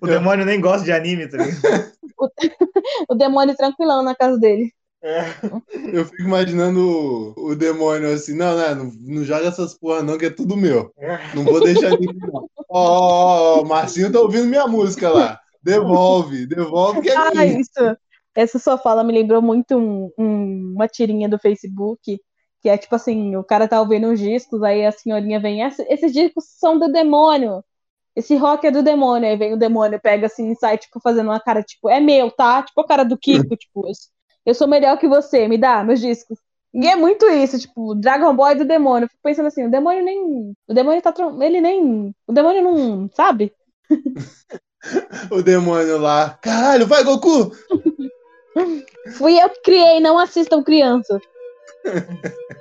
[0.00, 1.92] O demônio nem gosta de anime, tá ligado?
[3.08, 4.72] O demônio tranquilão na casa dele.
[5.02, 5.24] É.
[5.92, 10.18] Eu fico imaginando o, o demônio assim, não, não, não, não joga essas porra não,
[10.18, 10.92] que é tudo meu.
[11.34, 12.46] Não vou deixar ninguém não.
[12.68, 15.40] Ó, ó, Marcinho tá ouvindo minha música lá.
[15.62, 17.96] Devolve, devolve que é Ah, isso.
[18.34, 22.20] Essa sua fala me lembrou muito um- um- uma tirinha do Facebook,
[22.62, 25.86] que é tipo assim, o cara tá ouvindo os discos, aí a senhorinha vem, "Esse-
[25.88, 27.64] esses discos são do demônio.
[28.20, 29.28] Esse rock é do demônio.
[29.28, 32.30] Aí vem o demônio, pega assim e sai, tipo, fazendo uma cara, tipo, é meu,
[32.30, 32.62] tá?
[32.62, 33.92] Tipo a cara do Kiko, tipo, eu-
[34.46, 36.38] eu sou melhor que você, me dá meus discos.
[36.72, 39.08] E é muito isso, tipo, Dragon Ball do demônio.
[39.08, 40.52] Fico pensando assim, o demônio nem.
[40.68, 41.12] O demônio tá.
[41.40, 42.14] Ele nem.
[42.26, 43.10] O demônio não.
[43.14, 43.52] Sabe?
[45.30, 46.38] O demônio lá.
[46.40, 47.50] Caralho, vai, Goku!
[49.16, 51.20] Fui eu que criei, não assistam criança.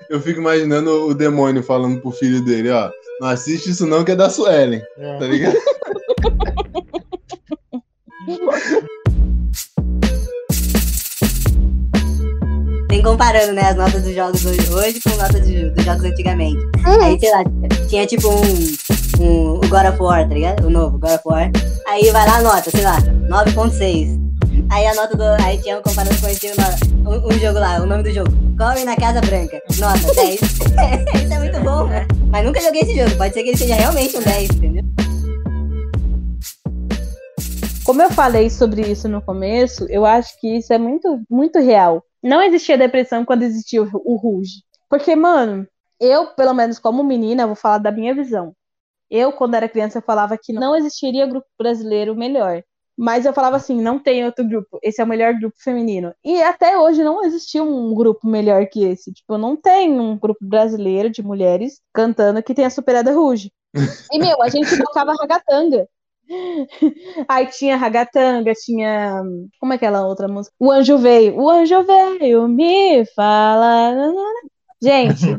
[0.10, 2.89] Eu fico imaginando o demônio falando pro filho dele, ó.
[3.22, 5.17] Não assiste isso não que é da Suelen, É.
[5.17, 5.58] tá ligado?
[12.89, 16.60] Tem comparando, né, as notas dos jogos hoje, hoje com notas dos, dos jogos antigamente.
[17.02, 17.43] Aí, sei lá,
[17.88, 19.52] tinha tipo um, um.
[19.58, 20.65] O God of War, tá ligado?
[20.65, 21.52] O novo, God of War.
[21.88, 22.98] Aí vai lá a nota, sei lá,
[23.30, 24.29] 9.6.
[24.71, 25.23] Aí a nota do.
[25.43, 28.29] Aí tinha um comparando com esse um, um, um jogo lá, o nome do jogo.
[28.58, 29.62] Corre na Casa Branca.
[29.79, 30.41] Nota 10.
[30.41, 32.08] Isso é muito bom, né?
[32.29, 33.17] Mas nunca joguei esse jogo.
[33.17, 34.84] Pode ser que ele seja realmente um 10, entendeu?
[37.84, 42.03] Como eu falei sobre isso no começo, eu acho que isso é muito, muito real.
[42.21, 44.62] Não existia depressão quando existia o, o Ruge.
[44.88, 45.67] Porque, mano,
[45.99, 48.53] eu, pelo menos como menina, vou falar da minha visão.
[49.10, 52.62] Eu, quando era criança, eu falava que não existiria grupo brasileiro melhor.
[53.02, 54.78] Mas eu falava assim, não tem outro grupo.
[54.84, 56.14] Esse é o melhor grupo feminino.
[56.22, 59.14] E até hoje não existiu um grupo melhor que esse.
[59.14, 63.54] Tipo, não tem um grupo brasileiro de mulheres cantando que tenha superado a Ruge.
[64.12, 65.88] E, meu, a gente tocava ragatanga.
[67.30, 69.24] Aí tinha ragatanga, tinha.
[69.62, 70.54] Como é aquela outra música?
[70.60, 71.40] O anjo veio.
[71.40, 73.94] O anjo veio me fala.
[74.82, 75.38] Gente,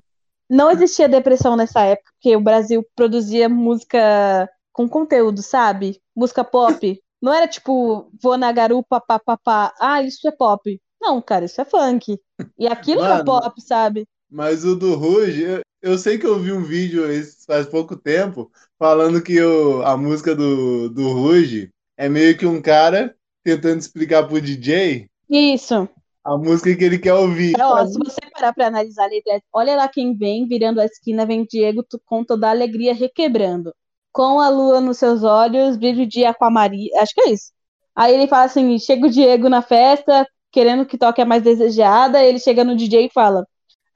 [0.48, 6.00] não existia depressão nessa época, porque o Brasil produzia música com conteúdo, sabe?
[6.16, 6.98] Música pop.
[7.20, 9.74] Não era tipo, vou na garupa, papapá.
[9.78, 10.80] Ah, isso é pop.
[11.00, 12.18] Não, cara, isso é funk.
[12.58, 13.24] E aquilo Mano.
[13.24, 14.06] pop, sabe?
[14.30, 17.02] Mas o do Ruge, eu, eu sei que eu vi um vídeo
[17.46, 19.38] faz pouco tempo falando que
[19.84, 25.88] a música do, do Ruge é meio que um cara tentando explicar pro DJ Isso.
[26.24, 27.54] a música que ele quer ouvir.
[27.60, 31.26] Ó, se você parar pra analisar a letra, olha lá quem vem, virando a esquina,
[31.26, 33.74] vem Diego com toda a alegria requebrando.
[34.12, 36.90] Com a lua nos seus olhos, brilho de aquamaria.
[37.00, 37.52] Acho que é isso.
[37.94, 42.22] Aí ele fala assim: chega o Diego na festa, querendo que toque a mais desejada.
[42.24, 43.46] Ele chega no DJ e fala: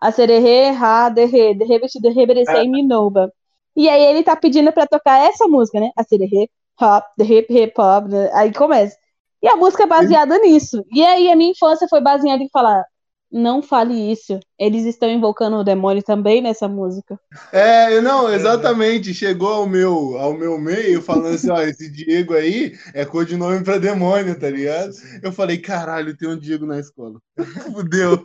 [0.01, 3.33] A sererê, ha, derre, derre, vestido, reberecei, minoba.
[3.77, 5.91] E aí ele tá pedindo pra tocar essa música, né?
[5.97, 6.49] A sererê,
[6.81, 8.07] hop, derre, hip hop.
[8.35, 8.97] Aí começa.
[9.43, 10.85] E a música é baseada nisso.
[10.93, 12.85] E aí a minha infância foi baseada em falar:
[13.35, 14.39] não fale isso.
[14.59, 17.19] Eles estão invocando o demônio também nessa música.
[17.53, 19.13] É, não, exatamente.
[19.13, 23.79] Chegou ao meu, ao meu meio falando assim, ó, esse Diego aí é codinome pra
[23.79, 24.93] demônio, tá ligado?
[25.23, 27.21] Eu falei, caralho, tem um Diego na escola.
[27.75, 28.21] Fudeu.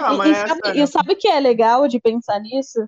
[0.00, 2.78] Ah, e, mas e essa- sabe, e sabe o que é legal de pensar nisso?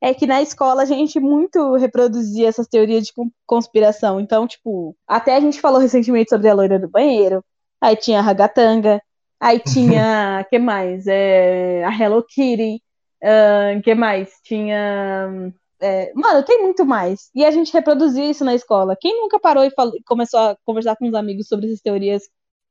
[0.00, 4.20] É que na escola a gente muito reproduzia essas teorias de con- conspiração.
[4.20, 7.42] Então, tipo, até a gente falou recentemente sobre a loira do banheiro.
[7.80, 9.00] Aí tinha a ragatanga.
[9.40, 11.06] Aí tinha, que mais?
[11.06, 12.82] É, a Hello Kitty.
[13.22, 14.30] ahn, que mais?
[14.42, 15.52] Tinha.
[15.80, 17.30] é, mano, tem muito mais.
[17.34, 18.96] E a gente reproduzia isso na escola.
[18.98, 22.22] Quem nunca parou e falou- começou a conversar com os amigos sobre essas teorias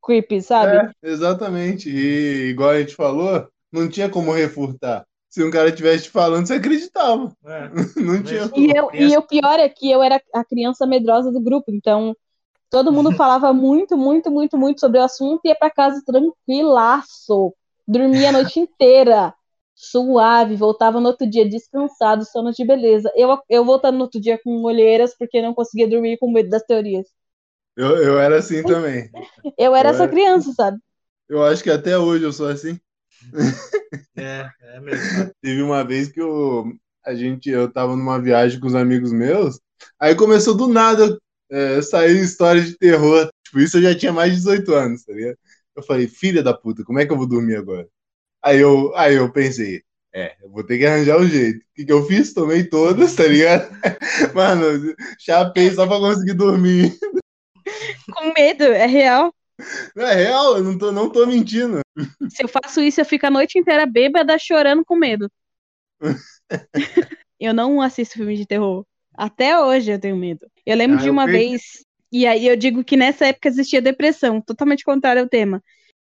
[0.03, 0.91] creepy, sabe?
[1.03, 1.89] É, exatamente.
[1.89, 5.05] E igual a gente falou, não tinha como refutar.
[5.29, 7.35] Se um cara estivesse te falando, você acreditava.
[7.45, 7.69] é.
[8.01, 8.49] Não tinha.
[8.55, 12.15] E, eu, e o pior é que eu era a criança medrosa do grupo, então
[12.69, 17.53] todo mundo falava muito, muito, muito, muito sobre o assunto e ia pra casa tranquilaço.
[17.87, 19.33] Dormia a noite inteira,
[19.75, 23.11] suave, voltava no outro dia descansado, sono de beleza.
[23.15, 26.63] Eu, eu voltando no outro dia com olheiras porque não conseguia dormir com medo das
[26.63, 27.07] teorias.
[27.75, 29.09] Eu, eu era assim também.
[29.57, 30.79] Eu era Eu essa era- criança, sabe?
[31.29, 32.79] Eu acho que até hoje eu sou assim.
[34.17, 35.11] É, é mesmo.
[35.41, 36.65] Teve uma vez que eu,
[37.05, 39.59] a gente, eu tava numa viagem com os amigos meus,
[39.99, 41.17] aí começou do nada
[41.49, 43.29] é, sair histórias de terror.
[43.43, 45.37] Tipo, isso eu já tinha mais de 18 anos, tá ligado?
[45.75, 47.87] Eu falei, filha da puta, como é que eu vou dormir agora?
[48.41, 51.59] Aí eu, aí eu pensei, é, eu vou ter que arranjar um jeito.
[51.59, 52.33] O que, que eu fiz?
[52.33, 53.69] Tomei todas, tá ligado?
[54.33, 56.97] Mano, chapei só pra conseguir dormir.
[58.13, 59.33] Com medo, é real.
[59.95, 61.81] Não é real, eu não tô, não tô mentindo.
[62.29, 65.29] Se eu faço isso, eu fico a noite inteira bêbada chorando com medo.
[67.39, 68.85] eu não assisto filme de terror.
[69.17, 70.45] Até hoje eu tenho medo.
[70.65, 74.41] Eu lembro Ah, de uma vez, e aí eu digo que nessa época existia depressão,
[74.41, 75.63] totalmente contrário ao tema.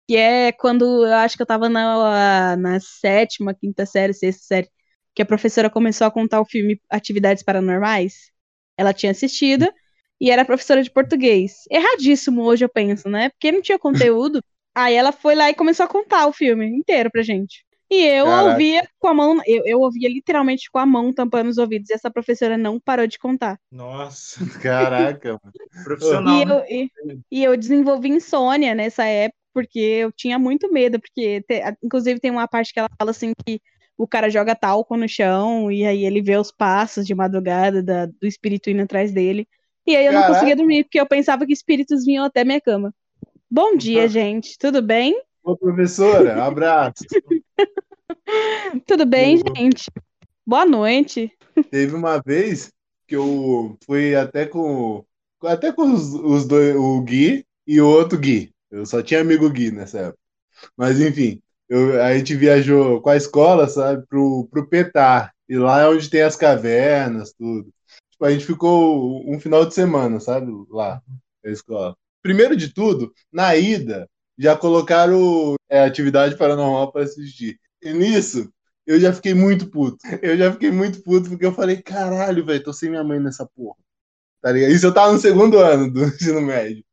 [0.07, 4.69] Que é quando eu acho que eu tava na, na sétima, quinta série, sexta série,
[5.15, 8.31] que a professora começou a contar o filme Atividades Paranormais.
[8.77, 9.71] Ela tinha assistido
[10.21, 11.63] e era professora de português.
[11.71, 13.29] Erradíssimo hoje, eu penso, né?
[13.31, 14.41] Porque não tinha conteúdo.
[14.75, 17.65] Aí ela foi lá e começou a contar o filme inteiro pra gente.
[17.89, 18.51] E eu Caraca.
[18.51, 21.93] ouvia com a mão, eu, eu ouvia literalmente com a mão tampando os ouvidos, e
[21.93, 23.59] essa professora não parou de contar.
[23.71, 25.39] Nossa, Caraca.
[25.65, 26.53] E profissional, né?
[26.53, 26.91] eu, e,
[27.31, 32.29] e eu desenvolvi insônia nessa época, porque eu tinha muito medo, porque te- inclusive tem
[32.31, 33.59] uma parte que ela fala assim que
[33.97, 38.05] o cara joga talco no chão e aí ele vê os passos de madrugada da-
[38.05, 39.47] do espírito indo atrás dele.
[39.87, 40.33] E aí eu não Caraca.
[40.33, 42.93] conseguia dormir, porque eu pensava que espíritos vinham até minha cama.
[43.49, 44.57] Bom dia, gente.
[44.59, 45.15] Tudo bem?
[45.47, 47.05] Ô, professora, abraço.
[48.85, 49.55] Tudo bem, Boa.
[49.55, 49.89] gente?
[50.45, 51.31] Boa noite.
[51.71, 52.69] Teve uma vez
[53.07, 55.05] que eu fui até com
[55.41, 58.51] até com os, os dois, o Gui e o outro Gui.
[58.69, 60.19] Eu só tinha amigo Gui nessa época.
[60.75, 65.33] Mas enfim, eu- a gente viajou com a escola, sabe, pro, pro Petar.
[65.47, 67.69] E lá é onde tem as cavernas, tudo.
[68.11, 71.01] Tipo, a gente ficou um final de semana, sabe, lá
[71.41, 71.95] na escola.
[72.21, 77.59] Primeiro de tudo, na ida, já colocaram é, atividade paranormal para assistir.
[77.81, 78.51] E nisso,
[78.85, 79.97] eu já fiquei muito puto.
[80.21, 83.45] Eu já fiquei muito puto porque eu falei, caralho, velho, tô sem minha mãe nessa
[83.45, 83.77] porra.
[84.41, 84.71] Tá ligado?
[84.71, 86.83] Isso eu tava no segundo ano do ensino médio.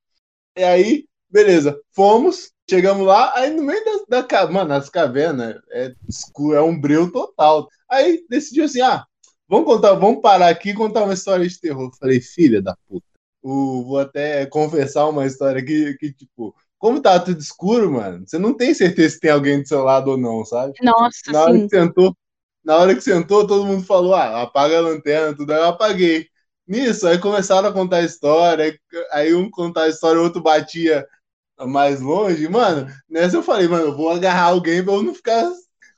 [0.56, 5.94] E aí, beleza, fomos, chegamos lá, aí no meio da, da mano, as cavernas é
[6.08, 7.68] escuro, é um breu total.
[7.88, 9.04] Aí decidiu assim, ah,
[9.48, 11.90] vamos contar, vamos parar aqui e contar uma história de terror.
[11.98, 13.06] Falei, filha da puta.
[13.42, 18.52] Vou até confessar uma história aqui que, tipo, como tá tudo escuro, mano, você não
[18.52, 20.74] tem certeza se tem alguém do seu lado ou não, sabe?
[20.82, 21.66] Nossa, Na hora sim.
[21.66, 22.14] que sentou,
[22.62, 25.50] na hora que sentou, todo mundo falou: ah, apaga a lanterna, tudo.
[25.54, 26.28] Aí eu apaguei.
[26.68, 28.78] Nisso, aí começaram a contar a história,
[29.12, 31.08] aí- um contar a história, o outro batia
[31.58, 32.46] mais longe.
[32.48, 35.50] Mano, nessa eu falei, mano, eu vou agarrar alguém pra eu não ficar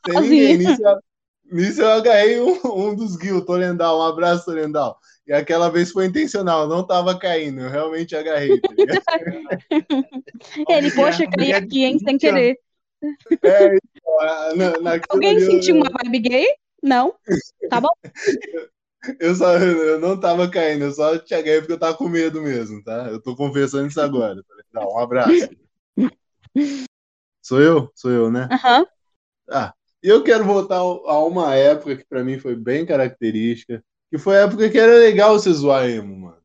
[0.06, 0.58] sem ninguém.
[0.58, 1.00] Nisso, eu-
[1.50, 3.98] nisso eu agarrei um, um dos Gil, Torendal.
[3.98, 4.96] Um abraço, Torendal.
[5.26, 8.60] E aquela vez foi intencional, não tava caindo, eu realmente agarrei.
[8.60, 8.70] tá?
[10.68, 12.58] Ele, poxa, caí aqui, hein, sem querer.
[13.42, 16.46] É, então, na- naquilo Alguém ali eu- sentiu uma vibe gay?
[16.82, 17.14] Não.
[17.68, 17.90] Tá bom.
[19.20, 22.42] Eu só eu não tava caindo, eu só te agarrei porque eu tava com medo
[22.42, 23.06] mesmo, tá?
[23.08, 24.42] Eu tô confessando isso agora.
[24.72, 25.48] Dá um abraço.
[27.40, 27.88] Sou eu?
[27.94, 28.48] Sou eu, né?
[28.50, 28.84] Aham.
[29.48, 34.18] Ah, e eu quero voltar a uma época que pra mim foi bem característica, que
[34.18, 36.36] foi a época que era legal você zoar emo, mano.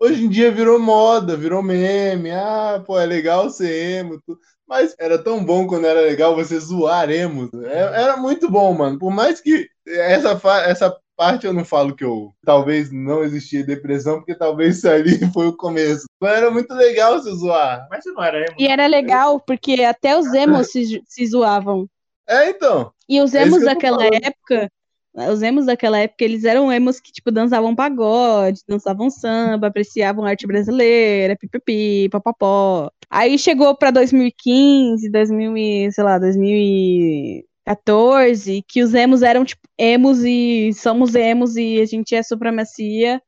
[0.00, 2.30] Hoje em dia virou moda, virou meme.
[2.30, 4.20] Ah, pô, é legal ser emo.
[4.26, 7.50] tu- Mas era tão bom quando era legal você zoar emo.
[7.64, 8.98] É- Era muito bom, mano.
[8.98, 13.64] Por mais que essa, fa- essa parte eu não falo que eu talvez não existia
[13.64, 16.06] depressão, porque talvez isso ali foi o começo.
[16.20, 17.86] Mas era muito legal você zoar.
[17.90, 18.56] Mas você não era emo.
[18.58, 21.88] E era legal, porque até os emos se, se zoavam.
[22.26, 22.92] É, então.
[23.08, 24.70] E os É emos tô daquela época,
[25.14, 30.44] os emos daquela época, eles eram emos que, tipo, dançavam pagode, dançavam samba, apreciavam arte
[30.46, 32.90] brasileira, pipipi, papapó.
[33.08, 40.24] Aí chegou pra 2015, 2000 e, sei lá, 2014, que os emos eram, tipo, emos
[40.24, 43.22] e somos emos e a gente é supremacia,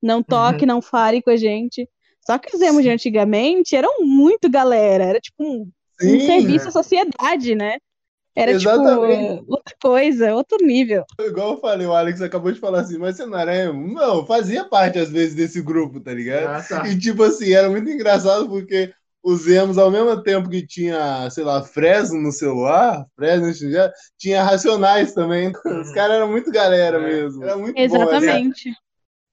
[0.00, 1.88] não toque, não fale com a gente.
[2.24, 6.66] Só que os emos de antigamente eram muito galera, era tipo um, um Sim, serviço
[6.66, 6.68] né?
[6.68, 7.78] à sociedade, né?
[8.34, 9.38] Era Exatamente.
[9.40, 11.04] tipo outra coisa, outro nível.
[11.20, 13.92] Igual eu falei, o Alex acabou de falar assim, mas você não era emo?
[13.92, 16.46] Não, fazia parte às vezes desse grupo, tá ligado?
[16.46, 16.88] Ah, tá.
[16.88, 18.92] E tipo assim, era muito engraçado porque
[19.22, 24.42] os emos, ao mesmo tempo que tinha, sei lá, Fresno no celular, Fresno já tinha
[24.42, 25.52] Racionais também.
[25.64, 27.00] Os caras eram muito galera É.
[27.06, 27.44] mesmo.
[27.44, 27.82] Era muito bom.
[27.84, 27.94] assim.
[27.96, 28.72] Exatamente.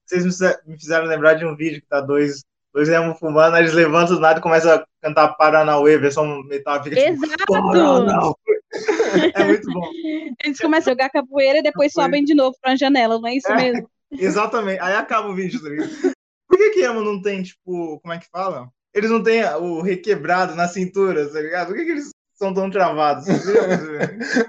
[0.06, 3.54] Vocês me fizer- me fizeram lembrar de um vídeo que tá dois, dois emo fumando,
[3.56, 6.82] aí eles levantam do nada e começam a cantar Paranauê, versão metal.
[6.84, 7.44] Fica tipo, Exato!
[7.48, 8.34] Paranauê.
[9.34, 9.90] É muito bom.
[10.44, 12.10] Eles começam a jogar capoeira e depois Capoeira.
[12.12, 13.56] sobem de novo pra janela, não é isso É.
[13.56, 13.90] mesmo?
[14.12, 14.80] Exatamente.
[14.80, 15.90] Aí acaba o vídeo, tá ligado?
[16.48, 18.68] Por que que emo não tem, tipo, como é que fala?
[18.94, 21.68] Eles não têm o requebrado na cintura, tá ligado?
[21.68, 23.26] Por que que eles são tão travados?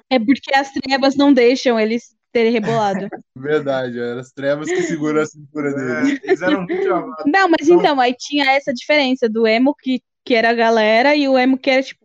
[0.10, 3.08] É porque as trevas não deixam eles terem rebolado.
[3.36, 6.20] Verdade, eram as trevas que seguram a cintura dele.
[6.24, 7.26] É, eles eram muito travados.
[7.26, 11.28] Não, mas então, aí tinha essa diferença do emo que, que era a galera e
[11.28, 12.02] o emo que era tipo.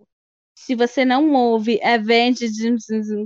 [0.66, 2.50] Se você não ouve Avenged,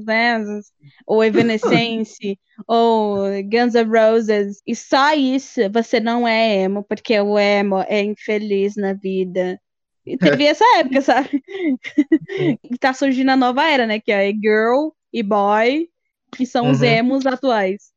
[0.07, 0.61] né,
[1.07, 7.39] ou Evanescence, ou Guns N' Roses, e só isso, você não é emo, porque o
[7.39, 9.61] emo é infeliz na vida.
[10.07, 11.43] E teve essa época, sabe?
[12.81, 14.01] Tá surgindo a nova era, né?
[14.01, 15.89] Que é girl e boy,
[16.35, 16.83] que são os Uhum.
[16.83, 17.93] emos atuais.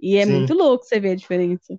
[0.00, 0.32] E é Sim.
[0.32, 1.78] muito louco você ver a diferença.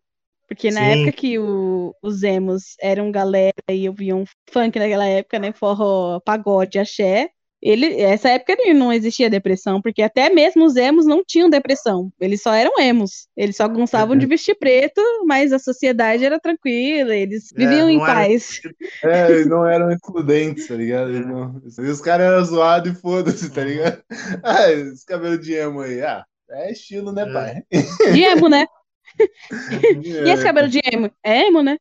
[0.51, 1.03] Porque na Sim.
[1.03, 5.53] época que o- os emos eram galera e ouviam funk naquela época, né?
[5.53, 7.29] Forró, pagode, axé.
[7.61, 12.11] Ele, essa época não existia depressão, porque até mesmo os emos não tinham depressão.
[12.19, 13.27] Eles só eram emos.
[13.37, 17.95] Eles só gostavam de vestir preto, mas a sociedade era tranquila, eles É, viviam em
[18.01, 18.59] era- paz.
[19.05, 21.11] É, eles não eram excludentes, tá ligado?
[21.11, 24.03] Eles não- os caras eram zoados e foda-se, tá ligado?
[24.43, 27.31] Ah, esse cabelo de emo aí, ah, é estilo, né, É.
[27.31, 27.63] pai?
[28.11, 28.65] De emo, né?
[30.03, 31.11] E É, esse cabelo de emo?
[31.23, 31.77] É emo, né?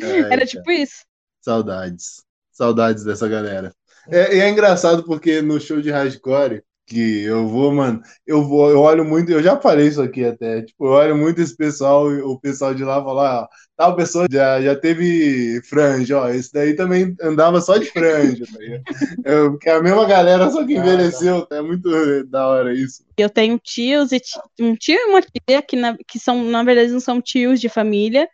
[0.00, 1.04] Ai, Era tipo isso.
[1.40, 2.22] Saudades.
[2.52, 3.74] Saudades dessa galera.
[4.08, 8.70] É, e é engraçado porque no show de hardcore, que eu vou, mano, eu vou,
[8.70, 12.06] eu olho muito, eu já falei isso aqui até, tipo, eu olho muito esse pessoal,
[12.06, 16.74] o pessoal de lá falar, ó, tal pessoa já, já teve franja, ó, esse daí
[16.74, 18.82] também andava só de franja, tá ligado?
[19.52, 23.04] Porque é a mesma galera, só que envelheceu, é muito da hora isso.
[23.16, 24.20] Eu tenho tios e
[24.60, 27.68] um tio e uma tia que, na, que são, na verdade, não são tios de
[27.68, 28.28] família,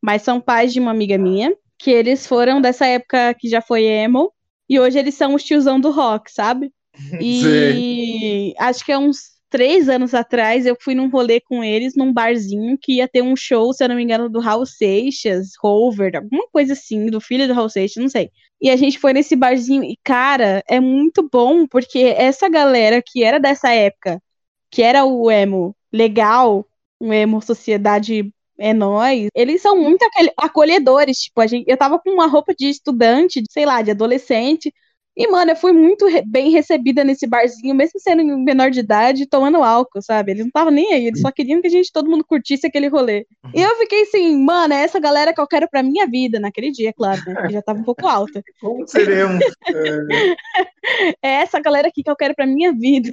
[0.00, 3.84] mas são pais de uma amiga minha, que eles foram dessa época que já foi
[3.84, 4.32] emo,
[4.68, 6.72] e hoje eles são os tiozão do rock, sabe?
[7.20, 12.10] E acho que há uns três anos atrás eu fui num rolê com eles num
[12.10, 16.16] barzinho que ia ter um show, se eu não me engano, do Raul Seixas, Rover,
[16.16, 18.30] alguma coisa assim, do filho do Raul Seixas, não sei.
[18.60, 23.22] E a gente foi nesse barzinho e, cara, é muito bom porque essa galera que
[23.22, 24.22] era dessa época,
[24.70, 26.66] que era o emo legal,
[26.98, 30.02] o emo sociedade é nós, eles são muito
[30.36, 34.72] acolhedores, tipo, a gente, eu tava com uma roupa de estudante, sei lá, de adolescente,
[35.14, 39.26] e, mano, eu fui muito re bem recebida nesse barzinho, mesmo sendo menor de idade,
[39.26, 40.32] tomando álcool, sabe?
[40.32, 42.88] Eles não estavam nem aí, eles só queriam que a gente, todo mundo curtisse aquele
[42.88, 43.26] rolê.
[43.54, 46.70] E eu fiquei assim, mano, é essa galera que eu quero pra minha vida, naquele
[46.70, 47.46] dia, claro, né?
[47.46, 48.42] Que já tava um pouco alta.
[48.58, 49.44] Como seremos?
[51.22, 53.12] é essa galera aqui que eu quero pra minha vida.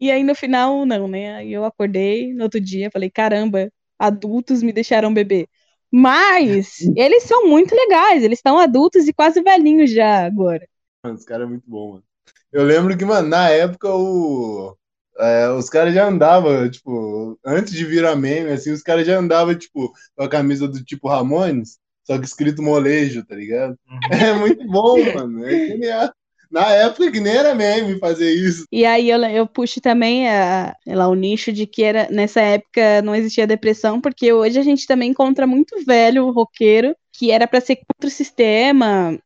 [0.00, 1.34] E aí, no final, não, né?
[1.36, 5.48] Aí eu acordei no outro dia, falei, caramba, adultos me deixaram beber.
[5.92, 10.64] Mas eles são muito legais, eles estão adultos e quase velhinhos já agora.
[11.02, 12.04] Mano, os caras é muito bom, mano.
[12.52, 14.76] Eu lembro que, mano, na época o.
[15.18, 19.54] É, os caras já andavam, tipo, antes de virar meme, assim, os caras já andavam,
[19.54, 23.76] tipo, com a camisa do tipo Ramones, só que escrito molejo, tá ligado?
[23.88, 23.98] Uhum.
[24.10, 25.44] É muito bom, mano.
[25.44, 26.10] É genial.
[26.50, 28.64] Na época que nem era meme fazer isso.
[28.72, 33.02] E aí eu, eu puxo também a, lá, o nicho de que era, nessa época
[33.02, 37.60] não existia depressão, porque hoje a gente também encontra muito velho roqueiro que era para
[37.60, 39.16] ser contra o sistema,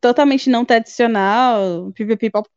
[0.00, 2.48] totalmente não tradicional, pipipi pop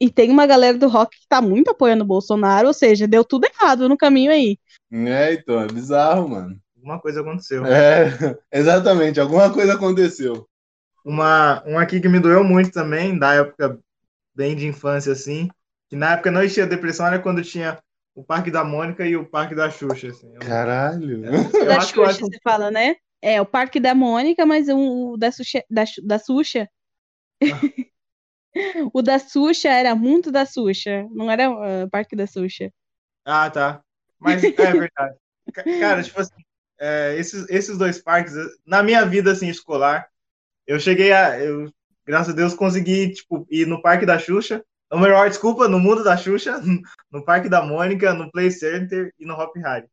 [0.00, 3.24] E tem uma galera do rock que tá muito apoiando o Bolsonaro, ou seja, deu
[3.24, 4.58] tudo errado no caminho aí.
[4.92, 6.60] É, então, é bizarro, mano.
[6.76, 7.64] Alguma coisa aconteceu.
[7.66, 8.10] É,
[8.52, 10.46] exatamente, alguma coisa aconteceu.
[11.04, 13.78] Uma, uma aqui que me doeu muito também, da época
[14.34, 15.48] bem de infância, assim,
[15.88, 17.78] que na época não existia depressão, era quando tinha
[18.14, 20.32] o Parque da Mônica e o Parque da Xuxa, assim.
[20.34, 21.24] Eu, Caralho!
[21.24, 22.20] Eu, da acho Xuxa, acho...
[22.20, 22.96] você fala, né?
[23.26, 25.64] É, o Parque da Mônica, mas o da Xuxa.
[25.68, 26.68] Da, da Xuxa.
[27.42, 27.60] Ah.
[28.94, 32.72] o da Xuxa era muito da Xuxa, não era o uh, Parque da Xuxa.
[33.24, 33.82] Ah, tá.
[34.16, 35.16] Mas é verdade.
[35.80, 36.40] Cara, tipo assim,
[36.78, 38.32] é, esses, esses dois parques,
[38.64, 40.08] na minha vida assim, escolar,
[40.64, 41.36] eu cheguei a.
[41.40, 41.68] Eu,
[42.06, 44.64] graças a Deus, consegui tipo, ir no Parque da Xuxa.
[44.88, 46.60] Ou melhor, desculpa, no Mundo da Xuxa,
[47.10, 49.88] no Parque da Mônica, no Play Center e no Hop Harry.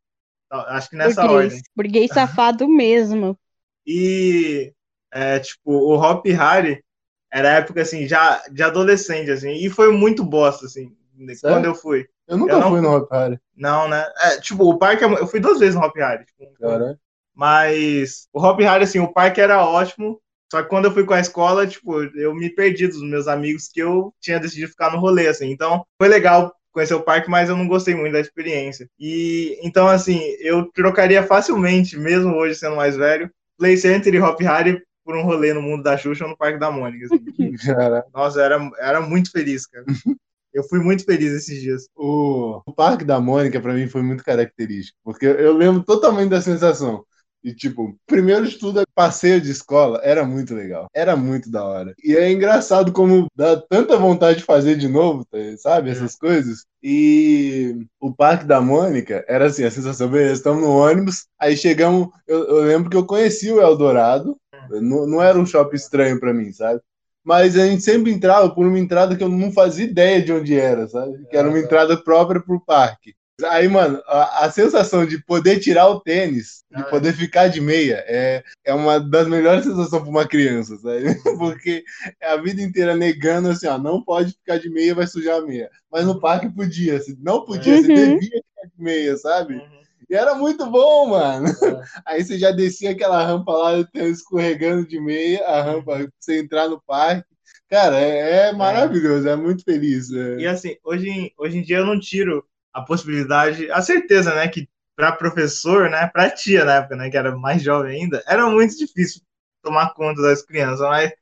[0.62, 1.62] Acho que nessa burguês, ordem.
[1.76, 3.38] Burguês safado mesmo.
[3.86, 4.72] E,
[5.12, 6.82] é, tipo, o Hop Harry
[7.30, 10.96] era época, assim, já de adolescente, assim, e foi muito bosta, assim,
[11.34, 11.40] Sério?
[11.42, 12.06] quando eu fui.
[12.26, 13.38] Eu nunca eu não, fui no Hop Harry.
[13.56, 14.06] Não, né?
[14.22, 16.24] É, tipo, o parque, eu fui duas vezes no Hop Harry.
[16.24, 16.98] Tipo,
[17.34, 21.14] Mas o Hop Harry, assim, o parque era ótimo, só que quando eu fui com
[21.14, 25.00] a escola, tipo, eu me perdi dos meus amigos que eu tinha decidido ficar no
[25.00, 25.50] rolê, assim.
[25.50, 28.88] Então, foi legal conhecer o parque, mas eu não gostei muito da experiência.
[28.98, 34.40] E então, assim, eu trocaria facilmente, mesmo hoje sendo mais velho, Play Center e Hop
[34.40, 37.06] Harry por um rolê no mundo da Xuxa ou no Parque da Mônica.
[37.06, 37.24] Assim.
[38.12, 39.84] Nossa, era, era muito feliz, cara.
[40.52, 41.88] Eu fui muito feliz esses dias.
[41.96, 46.40] O, o Parque da Mônica, para mim, foi muito característico, porque eu lembro totalmente da
[46.40, 47.04] sensação.
[47.44, 50.88] E, tipo, primeiro de tudo, passeio de escola era muito legal.
[50.94, 51.94] Era muito da hora.
[52.02, 55.90] E é engraçado como dá tanta vontade de fazer de novo, tá, sabe?
[55.90, 56.64] Essas coisas.
[56.82, 62.08] E o Parque da Mônica era assim, a sensação, beleza, estamos no ônibus, aí chegamos,
[62.26, 64.36] eu, eu lembro que eu conheci o Eldorado,
[64.70, 66.80] não, não era um shopping estranho para mim, sabe?
[67.22, 70.58] Mas a gente sempre entrava por uma entrada que eu não fazia ideia de onde
[70.58, 71.26] era, sabe?
[71.30, 73.14] Que era uma entrada própria pro parque.
[73.42, 77.12] Aí, mano, a, a, sensação de poder tirar o tênis, de ah, poder é.
[77.12, 81.14] ficar de meia, é, é uma das melhores sensações para uma criança, sabe?
[81.38, 81.82] Porque
[82.20, 85.44] é a vida inteira negando assim, ó, não pode ficar de meia, vai sujar a
[85.44, 85.68] meia.
[85.90, 87.82] Mas no parque podia, se não podia, uhum.
[87.82, 89.54] você devia ficar de meia, sabe?
[89.54, 89.84] Uhum.
[90.08, 91.48] E era muito bom, mano.
[91.48, 91.52] É.
[92.06, 96.68] Aí você já descia aquela rampa lá, escorregando de meia, a rampa pra você entrar
[96.68, 97.34] no parque.
[97.68, 100.12] Cara, é, é maravilhoso, é, é muito feliz.
[100.12, 100.36] É.
[100.36, 102.44] E assim, hoje, hoje em dia eu não tiro
[102.74, 107.16] a possibilidade, a certeza, né, que para professor, né, para tia na época, né, que
[107.16, 109.22] era mais jovem ainda, era muito difícil
[109.62, 111.12] tomar conta das crianças, mas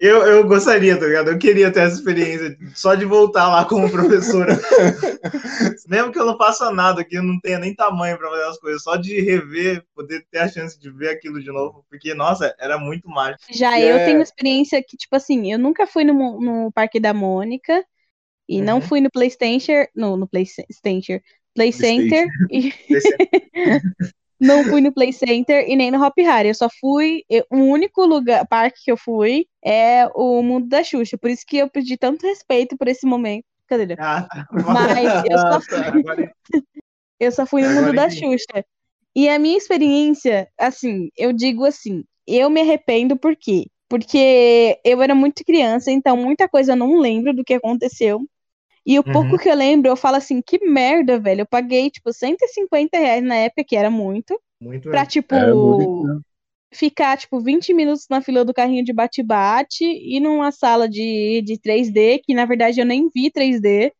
[0.00, 1.28] Eu, eu gostaria, tá ligado?
[1.30, 4.58] Eu queria ter essa experiência só de voltar lá como professora.
[5.88, 8.58] Mesmo que eu não faça nada, que eu não tenha nem tamanho para fazer as
[8.58, 12.54] coisas, só de rever, poder ter a chance de ver aquilo de novo, porque, nossa,
[12.58, 13.42] era muito mágico.
[13.50, 16.98] Já E eu é- tenho experiência que, tipo assim, eu nunca fui no, no Parque
[17.00, 17.84] da Mônica
[18.58, 18.80] e não Uhum.
[18.80, 21.18] fui no PlayStation, no, no PlayStation,
[21.54, 22.72] Play Center e
[24.40, 26.48] não fui no Play Center e nem no Hop Hari.
[26.48, 30.82] Eu só fui, eu- o único lugar, parque que eu fui é o Mundo da
[30.82, 31.16] Xuxa.
[31.18, 33.44] Por isso que eu pedi tanto respeito por esse momento.
[33.68, 33.96] Cadê?
[33.98, 34.46] Ah, tá.
[34.52, 36.32] Mas eu só fui, Agora,
[37.20, 38.20] eu só fui no Agora mundo da entendi.
[38.38, 38.64] Xuxa.
[39.14, 43.66] E a minha experiência, assim, eu digo assim, eu me arrependo por quê?
[43.88, 48.20] Porque eu era muito criança, então muita coisa eu não lembro do que aconteceu.
[48.86, 49.04] E o Uhum.
[49.04, 51.42] pouco que eu lembro, eu falo assim, que merda, velho.
[51.42, 55.74] Eu paguei, tipo, 150 reais na época, que era muito, muito pra, tipo, É, muito
[56.02, 56.22] mesmo.
[56.74, 61.58] ficar, tipo, 20 minutos na fila do carrinho de bate-bate e numa sala de, de
[61.58, 63.92] 3D, que na verdade eu nem vi 3D.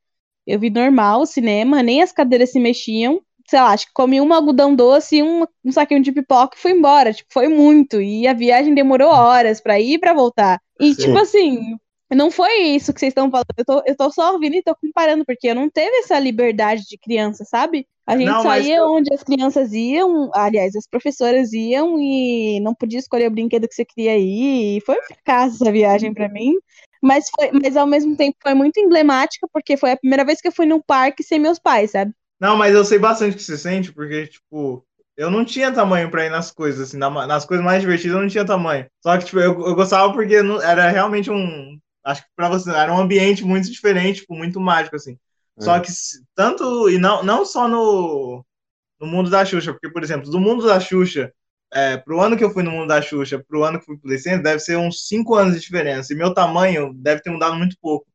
[0.46, 3.20] Eu vi normal o cinema, nem as cadeiras se mexiam.
[3.48, 6.60] Sei lá, acho que comi um algodão doce e um, um saquinho de pipoca e
[6.60, 7.12] fui embora.
[7.12, 8.00] Tipo, foi muito.
[8.00, 10.60] E a viagem demorou horas pra ir e pra voltar.
[10.80, 10.96] E, Sim.
[10.96, 11.76] tipo assim,
[12.16, 13.46] não foi isso que vocês estão falando.
[13.56, 16.84] Eu tô, eu tô só ouvindo e tô comparando, porque eu não teve essa liberdade
[16.86, 17.86] de criança, sabe?
[18.06, 22.60] A gente Não, só ia eu- onde as crianças iam, aliás, as professoras iam e
[22.60, 24.78] não podia escolher o brinquedo que você queria ir.
[24.78, 26.54] E foi um fracasso essa viagem pra mim.
[27.02, 30.48] Mas, foi, mas ao mesmo tempo foi muito emblemática, porque foi a primeira vez que
[30.48, 32.12] eu fui num parque sem meus pais, sabe?
[32.40, 34.84] Não, mas eu sei bastante o que você sente, porque, tipo,
[35.16, 38.22] eu não tinha tamanho pra ir nas coisas, assim, na- nas coisas mais divertidas eu
[38.22, 38.86] não tinha tamanho.
[39.02, 41.78] Só que, tipo, eu, eu gostava porque era realmente um.
[42.04, 45.18] Acho que pra você, era um ambiente muito diferente, tipo, muito mágico, assim.
[45.58, 45.90] Só que
[46.34, 46.88] tanto.
[46.90, 48.44] E não, não só no,
[49.00, 51.32] no mundo da Xuxa, porque, por exemplo, do mundo da Xuxa,
[51.72, 54.04] é, pro ano que eu fui no mundo da Xuxa, pro ano que fui pro
[54.08, 56.12] Play Center, deve ser uns 5 anos de diferença.
[56.12, 58.06] E meu tamanho deve ter mudado muito pouco.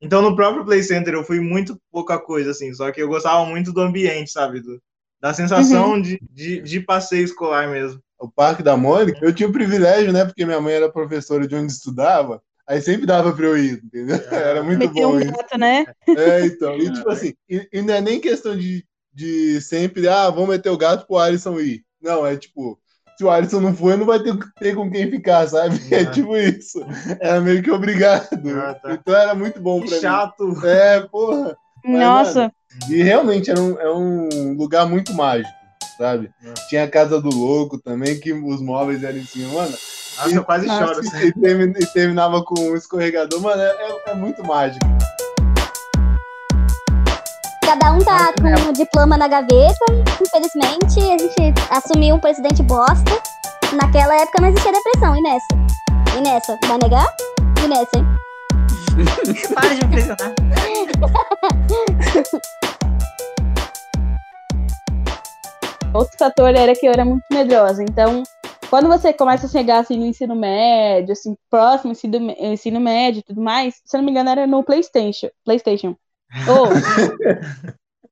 [0.00, 2.72] Então, no próprio Play Center, eu fui muito pouca coisa, assim.
[2.74, 4.60] Só que eu gostava muito do ambiente, sabe?
[4.60, 4.82] Do-
[5.20, 8.00] da sensação de, de, de passeio escolar mesmo.
[8.18, 10.24] o Parque da Mônica, eu tinha o privilégio, né?
[10.24, 14.16] Porque minha mãe era professora de onde estudava, aí sempre dava pra eu ir, entendeu?
[14.30, 15.32] Era muito Meter bom um isso.
[15.32, 15.84] gato, né?
[16.08, 16.76] É, então.
[16.76, 20.70] E tipo assim, e, e não é nem questão de, de sempre, ah, vamos meter
[20.70, 21.82] o gato pro Alisson ir.
[22.02, 22.78] Não, é tipo,
[23.16, 25.78] se o Alisson não for, não vai ter, ter com quem ficar, sabe?
[25.90, 26.10] É Ah.
[26.10, 26.80] tipo isso.
[27.20, 28.28] Era meio que obrigado.
[28.58, 28.92] Ah, tá.
[28.92, 30.44] Então era muito bom Que pra chato.
[30.48, 30.56] mim.
[30.66, 31.56] É, porra.
[31.86, 32.52] Mas, Nossa,
[32.88, 35.52] E realmente era um, é um lugar muito mágico,
[35.98, 36.30] sabe?
[36.42, 36.54] É.
[36.68, 39.76] Tinha a casa do louco também, que os móveis eram em cima, mano.
[40.16, 41.00] Nossa, eu quase choro.
[41.00, 41.26] assim.
[41.28, 44.84] E, termi- terminava com um escorregador, mano, é, é- é muito mágico.
[47.64, 49.84] Cada um tá com um diploma na gaveta.
[50.20, 53.10] Infelizmente, a gente assumiu um presidente bosta.
[53.72, 55.16] Naquela época não existia depressão.
[55.16, 55.46] E nessa?
[56.16, 56.58] E nessa?
[56.68, 57.06] Vai negar?
[57.64, 58.06] E nessa, hein?
[59.54, 60.34] Para de me impressionar.
[65.92, 67.82] outro fator era que eu era muito medrosa.
[67.82, 68.22] Então,
[68.74, 73.22] quando você começa a chegar assim no ensino médio, assim, próximo ensino, ensino médio e
[73.22, 75.28] tudo mais, se eu não me engano, era no PlayStation.
[75.44, 75.94] PlayStation.
[76.48, 76.70] Ou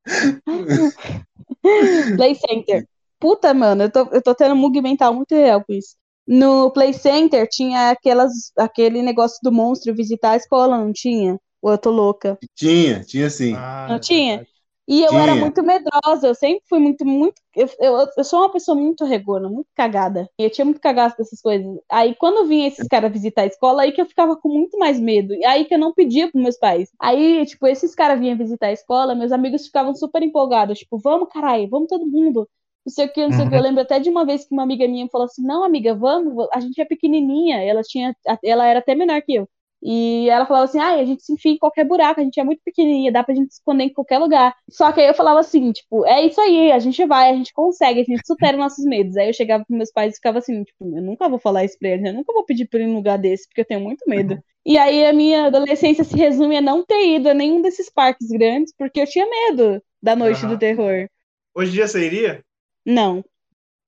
[2.17, 2.87] Play Center.
[3.19, 5.97] Puta, mano, eu tô, eu tô tendo um bug mental muito real com isso.
[6.25, 11.41] No Play Center tinha aquelas, aquele negócio do monstro visitar a escola, não tinha?
[11.61, 12.39] Ou eu tô louca?
[12.55, 13.55] Tinha, tinha sim.
[13.57, 14.47] Ah, Não é tinha?
[14.93, 17.41] E eu era muito medrosa, eu sempre fui muito, muito.
[17.57, 20.29] Eu, eu, eu sou uma pessoa muito regona, muito cagada.
[20.39, 21.67] E eu tinha muito cagaço dessas coisas.
[21.91, 25.01] Aí quando vinha esses caras visitar a escola, aí que eu ficava com muito mais
[25.01, 25.35] medo.
[25.35, 26.91] E aí que eu não pedia pros meus pais.
[27.01, 30.79] Aí, tipo, esses caras vinham visitar a escola, meus amigos ficavam super empolgados.
[30.81, 32.47] Tipo, vamos, caralho, vamos todo mundo.
[32.85, 33.55] Não sei o que, não sei o que.
[33.57, 33.63] Eu Uhum.
[33.63, 36.61] lembro até de uma vez que uma amiga minha falou assim: Não, amiga, vamos, a
[36.61, 37.63] gente é pequenininha.
[37.63, 38.15] Ela tinha,
[38.45, 39.49] ela era até menor que eu.
[39.83, 42.45] E ela falava assim, ai, a gente se enfia em qualquer buraco, a gente é
[42.45, 44.55] muito pequenininha, dá pra gente se esconder em qualquer lugar.
[44.71, 47.53] Só que aí eu falava assim, tipo, é isso aí, a gente vai, a gente
[47.53, 49.17] consegue, a gente supera nossos medos.
[49.17, 51.77] Aí eu chegava pros meus pais e ficava assim, tipo, eu nunca vou falar isso
[51.79, 54.05] pra eles, eu nunca vou pedir pra ir num lugar desse, porque eu tenho muito
[54.07, 54.39] medo.
[54.65, 58.29] E aí a minha adolescência se resume a não ter ido a nenhum desses parques
[58.29, 60.55] grandes, porque eu tinha medo da noite Aham.
[60.55, 61.09] do terror.
[61.55, 62.45] Hoje em dia você iria?
[62.87, 63.25] Não.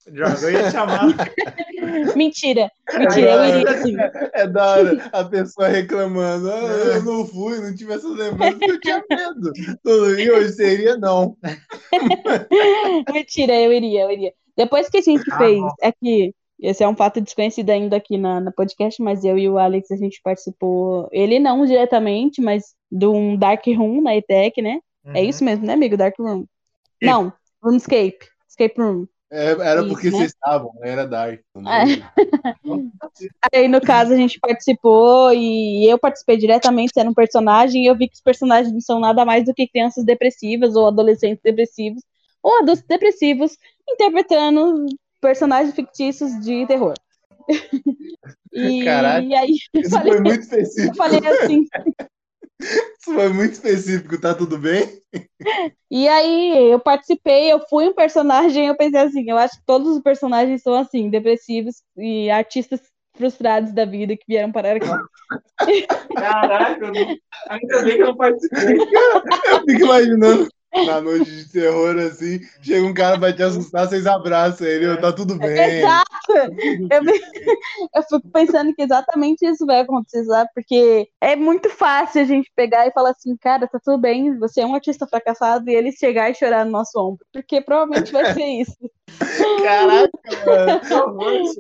[0.07, 1.01] Droga, eu ia chamar.
[2.17, 2.71] Mentira.
[2.99, 3.97] Mentira, eu iria sim.
[4.35, 6.51] É da hora a pessoa reclamando.
[6.51, 6.57] Ah,
[6.97, 9.51] eu não fui, não tive essas lembranças, eu tinha medo.
[9.83, 11.37] Tudo- E hoje seria não.
[13.13, 14.33] Mentira, eu iria, eu iria.
[14.57, 15.69] Depois que a gente Ah, fez, bom.
[15.83, 19.49] é que esse é um fato desconhecido ainda aqui na, na podcast, mas eu e
[19.49, 24.63] o Alex a gente participou, ele não diretamente, mas de um Dark Room na ETEC,
[24.63, 24.79] né?
[25.07, 25.25] É Uhum.
[25.29, 25.97] isso mesmo, né, amigo?
[25.97, 26.47] Dark Room.
[27.03, 27.33] Não,
[27.63, 28.19] RoomScape.
[28.49, 29.07] Escape Room.
[29.37, 30.17] É, era Isso, porque né?
[30.17, 31.41] vocês estavam, era Dark.
[33.53, 37.97] Aí, no caso, a gente participou e eu participei diretamente sendo um personagem e eu
[37.97, 42.01] vi que os personagens não são nada mais do que crianças depressivas ou adolescentes depressivos
[42.41, 43.59] ou adultos depressivos
[43.91, 44.87] interpretando
[45.21, 46.95] personagens fictícios de terror.
[48.55, 49.27] e, Caralho.
[49.27, 51.67] e aí eu falei, foi muito eu falei assim,
[52.65, 55.01] Isso foi muito específico, tá tudo bem?
[55.91, 59.97] E aí eu participei, eu fui um personagem, eu pensei assim, eu acho que todos
[59.97, 62.81] os personagens são assim, depressivos e artistas
[63.17, 64.89] frustrados da vida que vieram parar aqui.
[66.15, 66.93] Caraca,
[67.49, 68.77] ainda bem que eu não participei.
[69.47, 70.49] Eu fico imaginando
[70.87, 75.13] na noite de terror assim, chega um cara vai te assustar, vocês abraçam ele, tá
[75.13, 75.79] tudo bem.
[75.79, 76.09] Exato!
[76.91, 77.03] Eu,
[77.95, 80.51] eu fico pensando que exatamente isso vai acontecer, sabe?
[80.55, 84.63] Porque é muito fácil a gente pegar e falar assim, cara, tá tudo bem, você
[84.63, 87.25] é um artista fracassado, e ele chegar e chorar no nosso ombro.
[87.33, 88.77] Porque provavelmente vai ser isso.
[89.63, 90.11] Caraca,
[91.13, 91.51] mano.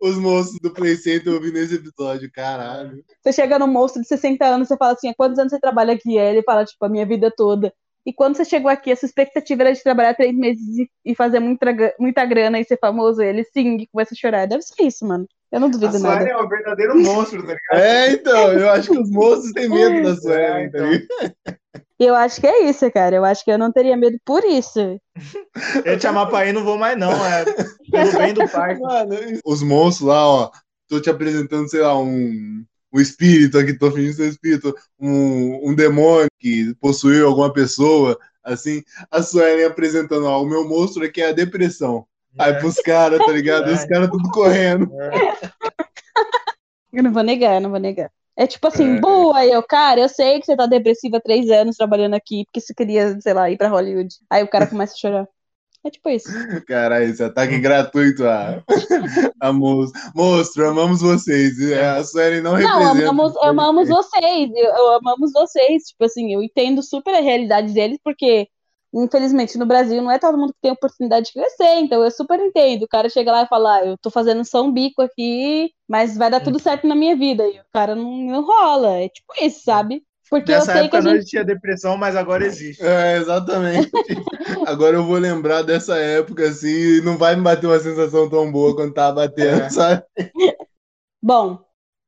[0.00, 3.02] Os moços do Play Center ouvindo esse episódio, caralho.
[3.22, 5.94] Você chega no monstro de 60 anos, você fala assim, há quantos anos você trabalha
[5.94, 6.18] aqui?
[6.18, 7.72] Aí ele fala, tipo, a minha vida toda.
[8.06, 10.62] E quando você chegou aqui, a sua expectativa era de trabalhar três meses
[11.04, 11.66] e, fazer muita,
[11.98, 13.22] muita grana e ser famoso.
[13.22, 14.46] Ele sim, e começa a chorar.
[14.46, 15.26] Deve ser isso, mano.
[15.50, 16.30] Eu não A duvido Suelen nada.
[16.30, 17.80] é um verdadeiro monstro, tá ligado?
[17.80, 20.90] É, então, eu acho que os moços têm medo da Suelen, tá então.
[20.90, 21.08] ligado?
[21.98, 23.16] E eu acho que é isso, cara.
[23.16, 24.80] Eu acho que eu não teria medo por isso.
[25.84, 27.12] Eu te chamar pra ir, não vou mais, não.
[27.24, 27.44] É
[27.90, 28.80] pelo bem do parque.
[28.82, 30.50] Mano, os monstros lá, ó,
[30.88, 32.64] tô te apresentando, sei lá, um,
[32.94, 38.84] um espírito aqui, tô fingindo ser espírito, um, um demônio que possuiu alguma pessoa, assim,
[39.10, 42.06] a Suelen apresentando, ó, o meu monstro aqui é a depressão.
[42.38, 42.58] Aí É.
[42.58, 43.68] pros caras, tá ligado?
[43.72, 44.90] Os caras tudo correndo.
[46.92, 48.10] Eu não vou negar, eu não vou negar.
[48.36, 49.00] É tipo assim, É.
[49.00, 52.60] boa, eu, cara, eu sei que você tá depressiva há três anos trabalhando aqui, porque
[52.60, 54.14] você queria, sei lá, ir pra Hollywood.
[54.30, 55.28] Aí o cara começa a chorar.
[55.86, 56.28] É tipo isso.
[56.66, 58.62] Caralho, esse ataque gratuito a,
[59.38, 60.00] a monstro.
[60.14, 61.52] Monstro, amamos vocês.
[61.72, 63.10] A Suelen não Não, representa.
[63.10, 65.82] amamos, amamos vocês, eu, eu amamos vocês.
[65.88, 68.48] Tipo assim, eu entendo super a realidade deles, porque,
[68.94, 72.40] infelizmente, no Brasil não é todo mundo que tem oportunidade de crescer, então eu super
[72.40, 72.84] entendo.
[72.84, 76.16] O cara chega lá e fala, ah, eu tô fazendo só um bico aqui, mas
[76.16, 77.46] vai dar tudo certo na minha vida.
[77.46, 79.00] E o cara não, não rola.
[79.00, 80.02] É tipo isso, sabe?
[80.30, 81.16] Porque Nessa eu sei que época a não gente.
[81.16, 82.82] existia depressão, mas agora existe.
[82.84, 83.90] É, exatamente.
[84.66, 86.68] Agora eu vou lembrar dessa época assim
[86.98, 89.70] e não vai me bater uma sensação tão boa quando tava batendo, É.
[89.70, 90.02] sabe?
[91.22, 91.58] Bom,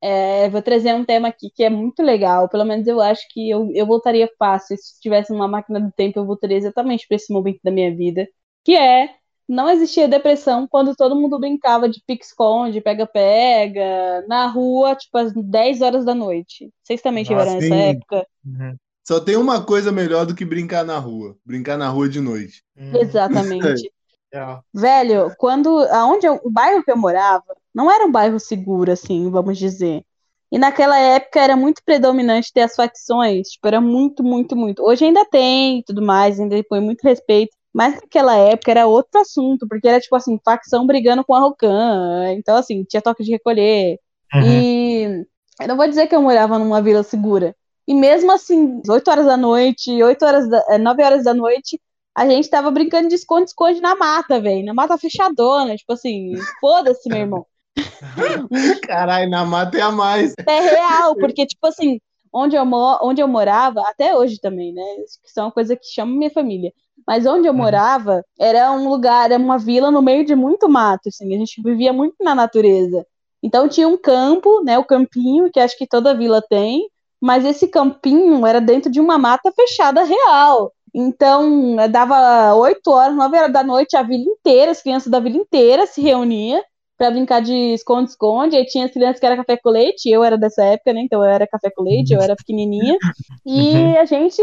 [0.02, 2.48] é, vou trazer um tema aqui que é muito legal.
[2.48, 4.76] Pelo menos eu acho que eu, eu voltaria fácil.
[4.76, 8.28] Se tivesse uma máquina do tempo, eu voltaria exatamente para esse momento da minha vida.
[8.64, 9.14] Que é,
[9.48, 15.82] não existia depressão quando todo mundo brincava de pique-esconde, pega-pega, na rua, tipo, às 10
[15.82, 16.70] horas da noite.
[16.82, 18.26] Vocês também tiveram Nossa, essa época?
[18.44, 18.76] Uhum.
[19.06, 21.36] Só tem uma coisa melhor do que brincar na rua.
[21.44, 22.62] Brincar na rua de noite.
[22.76, 22.96] Uhum.
[22.96, 23.90] Exatamente.
[24.34, 24.58] É.
[24.74, 29.30] Velho, quando aonde eu- o bairro que eu morava não era um bairro seguro, assim,
[29.30, 30.02] vamos dizer.
[30.50, 34.82] E naquela época era muito predominante ter as facções, tipo, era muito, muito, muito.
[34.82, 37.55] Hoje ainda tem e tudo mais, ainda põe muito respeito.
[37.76, 42.32] Mas naquela época era outro assunto, porque era tipo assim, facção brigando com a Rocan.
[42.32, 43.98] Então, assim, tinha toque de recolher.
[44.34, 44.42] Uhum.
[44.42, 45.26] E
[45.60, 47.54] eu não vou dizer que eu morava numa vila segura.
[47.86, 51.78] E mesmo assim, 8 horas da noite, 8 horas da, eh, 9 horas da noite,
[52.16, 54.64] a gente tava brincando de esconde-esconde na mata, velho.
[54.64, 57.46] Na mata fechadona, tipo assim, foda-se, meu irmão.
[58.88, 60.32] Caralho, na mata é a mais.
[60.48, 62.00] É real, porque, tipo assim,
[62.32, 62.64] onde eu,
[63.02, 64.82] onde eu morava, até hoje também, né?
[65.04, 66.72] Isso é uma coisa que chama minha família.
[67.06, 67.58] Mas onde eu Uhum.
[67.58, 71.62] morava era um lugar, era uma vila no meio de muito mato, assim, a gente
[71.62, 73.06] vivia muito na natureza.
[73.42, 76.88] Então tinha um campo, né, o campinho, que acho que toda vila tem,
[77.20, 80.72] mas esse campinho era dentro de uma mata fechada real.
[80.94, 85.20] Então, eh, dava 8 horas, 9 horas da noite, a vila inteira, as crianças da
[85.20, 86.62] vila inteira se reuniam
[86.96, 88.56] pra brincar de esconde-esconde.
[88.56, 91.02] Aí tinha as crianças que era café com leite, eu era dessa época, né?
[91.02, 92.96] Então eu era café com leite, eu era pequenininha.
[93.48, 94.42] E a gente,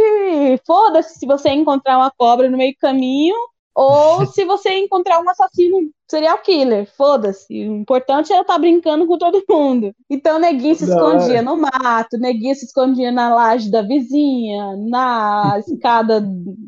[0.65, 3.35] foda-se se você encontrar uma cobra no meio do caminho
[3.75, 7.67] ou se você encontrar um assassino serial killer, foda-se.
[7.67, 9.93] O importante é estar brincando com todo mundo.
[10.09, 11.41] Então, neguinho se escondia hora.
[11.41, 16.23] no mato, neguinho se escondia na laje da vizinha, na escada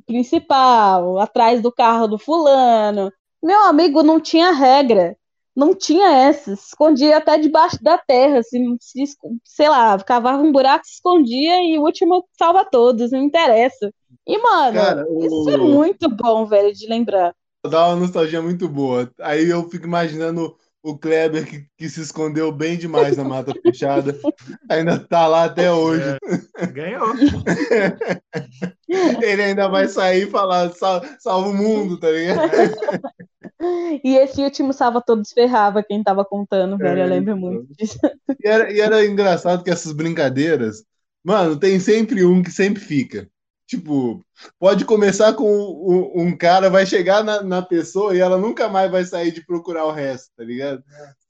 [0.06, 3.12] principal, atrás do carro do fulano.
[3.44, 5.16] Meu amigo, não tinha regra.
[5.56, 6.56] Não tinha essa.
[6.56, 8.42] Se escondia até debaixo da terra.
[8.44, 9.04] Se, se
[9.44, 13.92] sei lá, cavava um buraco, se escondia e o último salva todos, não interessa.
[14.28, 15.66] E, mano, Cara, isso é o...
[15.66, 17.34] muito bom, velho, de lembrar.
[17.66, 19.10] dá uma nostalgia muito boa.
[19.22, 24.16] Aí eu fico imaginando o Kleber que, que se escondeu bem demais na mata fechada.
[24.70, 26.18] Ainda tá lá até hoje.
[26.74, 27.14] Ganhou.
[29.22, 32.52] Ele ainda vai sair e falar "Sal- salva o mundo, tá ligado?
[34.04, 37.02] E esse último sábado todos ferrava quem tava contando, velho.
[37.02, 37.36] Eu É, lembro então.
[37.38, 37.98] muito disso.
[38.44, 40.84] E era, e era engraçado que essas brincadeiras,
[41.24, 43.30] mano, tem sempre um que sempre fica.
[43.68, 44.24] Tipo,
[44.60, 48.92] pode começar com um, um cara, vai chegar na, na pessoa e ela nunca mais
[48.92, 50.84] vai sair de procurar o resto, tá ligado?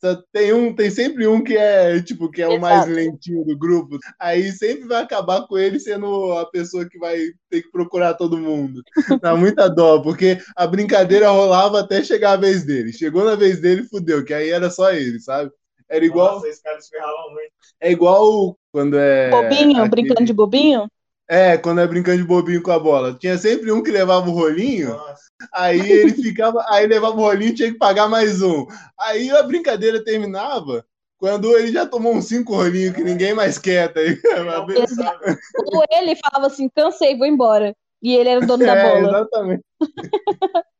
[0.04, 2.92] Só tem um, tem sempre um que é, tipo, que é o mais Exato.
[2.92, 3.98] lentinho do grupo.
[4.20, 7.18] Aí sempre vai acabar com ele sendo a pessoa que vai
[7.50, 8.82] ter que procurar todo mundo.
[9.22, 12.92] Dá muita dó, porque a brincadeira rolava até chegar a vez dele.
[12.92, 15.52] Chegou na vez dele, fudeu, que aí era só ele, sabe?
[15.90, 16.36] Era igual.
[16.36, 17.52] Nossa, esses caras ferravam muito.
[17.80, 19.30] É igual quando é.
[19.30, 20.90] Bobinho, aquele- brincando de bobinho?
[21.28, 23.16] É, quando é brincando de bobinho com a bola.
[23.16, 25.24] Tinha sempre um que levava o rolinho, Nossa.
[25.54, 26.64] aí ele ficava.
[26.70, 28.68] Aí levava o rolinho e tinha que pagar mais um.
[29.00, 30.86] Aí a brincadeira terminava
[31.18, 34.00] quando ele já tomou uns cinco rolinhos que ninguém mais quer, tá.
[35.74, 37.76] Ou ele falava assim, cansei, vou embora.
[38.02, 39.10] E ele era o dono da É, bola.
[39.10, 39.64] exatamente.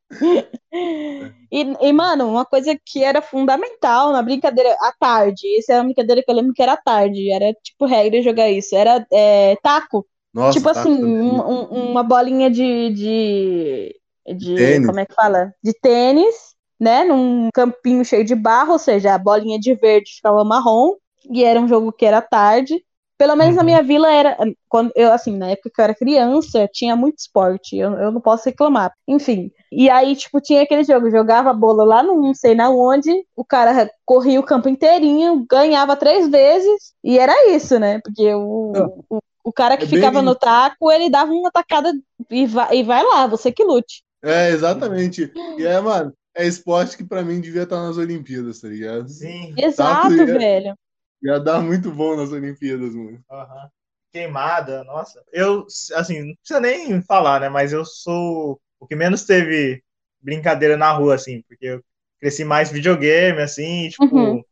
[1.52, 5.86] E, e, mano, uma coisa que era fundamental na brincadeira à tarde, essa é uma
[5.86, 9.56] brincadeira que eu lembro que era à tarde, era tipo regra jogar isso, era é,
[9.64, 10.06] taco.
[10.36, 14.02] Nossa, tipo tá assim, um- um- uma bolinha de, de,
[14.36, 14.86] de Tênis.
[14.86, 15.54] como é que fala?
[15.64, 17.04] De tênis, né?
[17.04, 20.94] Num campinho cheio de barro, ou seja, a bolinha de verde ficava marrom,
[21.32, 22.84] e era um jogo que era tarde.
[23.18, 23.66] Pelo menos na Uhum.
[23.66, 27.78] minha vila era, quando eu assim, na época que eu era criança, tinha muito esporte,
[27.78, 28.92] eu, eu não posso reclamar.
[29.08, 32.70] Enfim, e aí, tipo, tinha aquele jogo, jogava a bola lá no não sei na
[32.70, 38.02] onde, o cara corria o campo inteirinho, ganhava três vezes, e era isso, né?
[38.02, 41.94] Porque o, o, o cara que É bem- ficava no taco, ele dava uma tacada
[42.30, 44.04] e vai, e vai lá, você que lute.
[44.24, 45.32] É, exatamente.
[45.58, 49.08] E é, mano, é esporte que pra mim devia estar nas Olimpíadas, tá ligado?
[49.08, 49.54] Sim.
[49.58, 50.76] Exato, ia- velho.
[51.24, 53.24] Ia dar muito bom nas Olimpíadas, mano.
[53.32, 53.70] Aham.
[54.12, 55.24] Queimada, nossa.
[55.32, 55.66] Eu,
[55.96, 57.50] assim, não precisa nem falar, né?
[57.50, 59.84] Mas eu sou o que menos teve
[60.22, 61.84] brincadeira na rua, assim, porque eu
[62.20, 64.44] cresci mais videogame, assim, tipo, Uhum.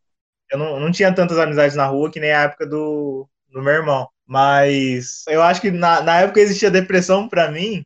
[0.51, 3.73] eu não, não tinha tantas amizades na rua que nem a época do, do meu
[3.73, 4.07] irmão.
[4.33, 7.85] Mas eu acho que na, na época existia depressão pra mim,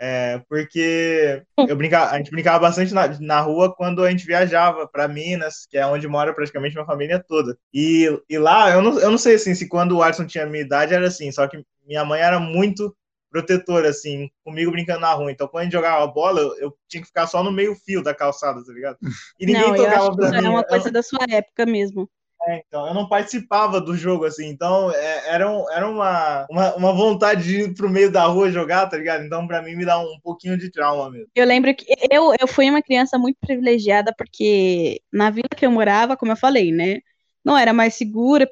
[0.00, 4.88] é, porque eu brincava, a gente brincava bastante na, na rua quando a gente viajava
[4.88, 7.56] para Minas, que é onde mora praticamente minha família toda.
[7.74, 10.64] E, e lá, eu não, eu não sei assim, se quando o Arson tinha minha
[10.64, 12.96] idade era assim, só que minha mãe era muito
[13.30, 15.32] protetora, assim, comigo brincando na rua.
[15.32, 18.02] Então, quando a gente jogava bola, eu, eu tinha que ficar só no meio fio
[18.02, 18.98] da calçada, tá ligado?
[19.40, 20.44] E ninguém Não, eu tocava acho que pra mim.
[20.46, 22.08] é uma Eu- coisa da sua época mesmo.
[22.46, 26.74] É, então, eu não participava do jogo, assim, então é, era, um- era uma, uma,
[26.76, 29.24] uma vontade de ir pro meio da rua jogar, tá ligado?
[29.24, 31.28] Então, pra mim, me dá um pouquinho de trauma mesmo.
[31.34, 35.70] Eu lembro que eu, eu fui uma criança muito privilegiada, porque na vila que eu
[35.70, 36.98] morava, como eu falei, né?
[37.44, 38.48] Não era mais segura,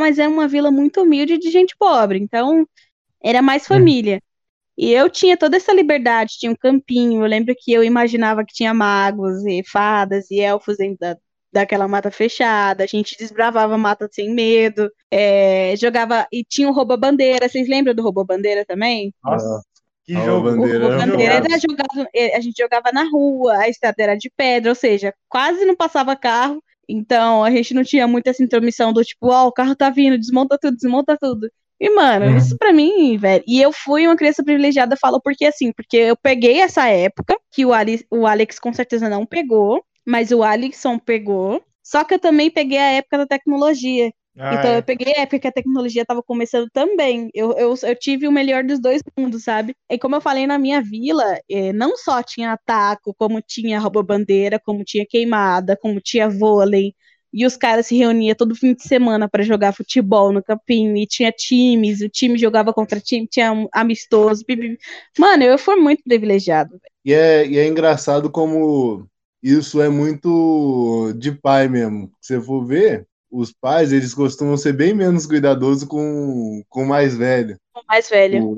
[0.00, 2.18] mas é uma vila muito humilde de gente pobre.
[2.18, 2.66] Então,
[3.22, 4.22] era mais família.
[4.76, 7.22] E eu tinha toda essa liberdade, tinha um campinho.
[7.22, 11.16] Eu lembro que eu imaginava que tinha magos e fadas e elfos dentro da,
[11.52, 12.84] daquela mata fechada.
[12.84, 14.90] A gente desbravava a mata sem medo.
[15.10, 16.26] é, jogava.
[16.32, 17.48] E tinha o rouba-bandeira.
[17.48, 19.12] Vocês lembram do rouba-bandeira também?
[19.24, 19.62] Nossa,
[20.04, 20.48] que Ah, jogo.
[20.48, 21.52] o O Bandeira era rouba-bandeira jogado.
[21.52, 25.12] era jogado, eh, a gente jogava na rua, a estrada era de pedra, ou seja,
[25.28, 26.62] quase não passava carro.
[26.88, 30.18] Então a gente não tinha muita essa intromissão do tipo, ó, o carro tá vindo,
[30.18, 31.48] desmonta tudo, desmonta tudo.
[31.80, 32.36] E, mano, Uhum.
[32.36, 33.42] isso pra mim, velho.
[33.46, 37.64] E eu fui uma criança privilegiada, falo porque assim, porque eu peguei essa época, que
[37.64, 41.62] o, Ali, o Alex com certeza não pegou, mas o Alexson pegou.
[41.82, 44.12] Só que eu também peguei a época da tecnologia.
[44.38, 44.78] Ah, Então é.
[44.78, 47.30] eu peguei a época que a tecnologia estava começando também.
[47.34, 49.74] Eu, eu, eu tive o melhor dos dois mundos, sabe?
[49.90, 54.58] E como eu falei na minha vila, eh, não só tinha taco, como tinha rouba-bandeira,
[54.58, 56.94] como tinha queimada, como tinha vôlei.
[57.32, 60.96] E os caras se reuniam todo fim de semana para jogar futebol no campinho.
[60.96, 64.44] E tinha times, o time jogava contra time, tinha um amistoso.
[65.18, 66.80] Mano, eu fui muito privilegiado.
[67.04, 69.08] E é, e é engraçado como
[69.42, 72.12] isso é muito de pai mesmo.
[72.20, 76.88] Se você for ver, os pais, eles costumam ser bem menos cuidadosos com, com o
[76.88, 77.56] mais velho.
[77.74, 78.54] O mais velho.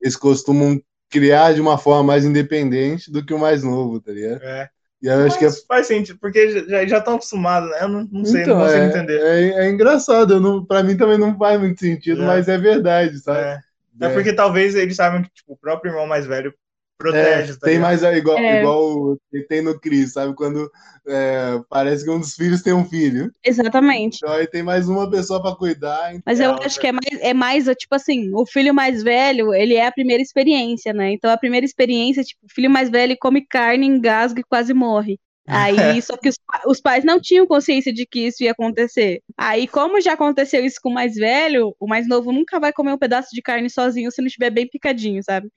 [0.00, 4.42] Eles costumam criar de uma forma mais independente do que o mais novo, tá ligado?
[4.42, 4.68] É.
[5.02, 7.82] E eu acho que é Mas faz sentido, porque já já estão acostumados, né?
[7.82, 9.20] Eu não, não sei, Então, não consigo é, entender.
[9.20, 12.26] É, é engraçado, eu não, pra mim também não faz muito sentido, É.
[12.26, 13.40] mas é verdade, sabe?
[13.40, 13.60] É.
[13.98, 16.52] É porque talvez eles saibam que tipo, o próprio irmão mais velho
[16.98, 18.60] protege, É, tá tem mais é, igual, É.
[18.60, 19.18] igual
[19.48, 20.34] tem no Cris, sabe?
[20.34, 20.70] Quando
[21.06, 23.30] é, parece que um dos filhos tem um filho.
[23.44, 24.16] Exatamente.
[24.22, 26.10] Então aí tem mais uma pessoa pra cuidar.
[26.10, 29.02] então- Mas É, eu acho que é mais, é mais, tipo assim, o filho mais
[29.02, 31.12] velho, ele é a primeira experiência, né?
[31.12, 35.18] Então a primeira experiência, tipo, o filho mais velho come carne, engasga e quase morre.
[35.48, 36.36] Aí, só que os,
[36.66, 39.20] os pais não tinham consciência de que isso ia acontecer.
[39.38, 42.92] Aí, como já aconteceu isso com o mais velho, o mais novo nunca vai comer
[42.92, 45.48] um pedaço de carne sozinho se não estiver bem picadinho, sabe?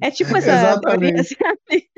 [0.00, 0.84] É tipo essa Exatamente.
[0.84, 1.88] teoria, sabe?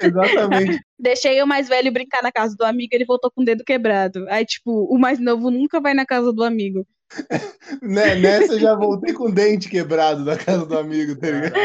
[0.00, 0.78] Exatamente.
[0.98, 4.26] Deixei o mais velho brincar na casa do amigo, ele voltou com o dedo quebrado.
[4.28, 6.86] Aí, tipo, o mais novo nunca vai na casa do amigo.
[7.82, 11.56] Né- Nessa eu já voltei com o dente quebrado da casa do amigo, tá ligado?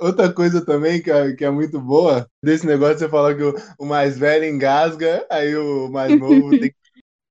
[0.00, 3.42] Outra coisa também que é, que é muito boa, desse negócio de você falar que
[3.42, 6.76] o, o mais velho engasga, aí o mais novo tem que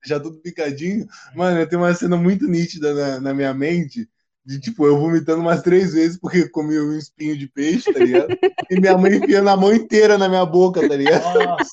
[0.04, 1.06] deixar tudo picadinho.
[1.36, 4.10] Mano, eu tenho uma cena muito nítida na, na minha mente,
[4.46, 8.36] de tipo, eu vomitando umas três vezes porque comi um espinho de peixe, tá ligado?
[8.70, 11.40] E minha mãe enfiando a mão inteira na minha boca, tá ligado?
[11.40, 11.72] Nossa.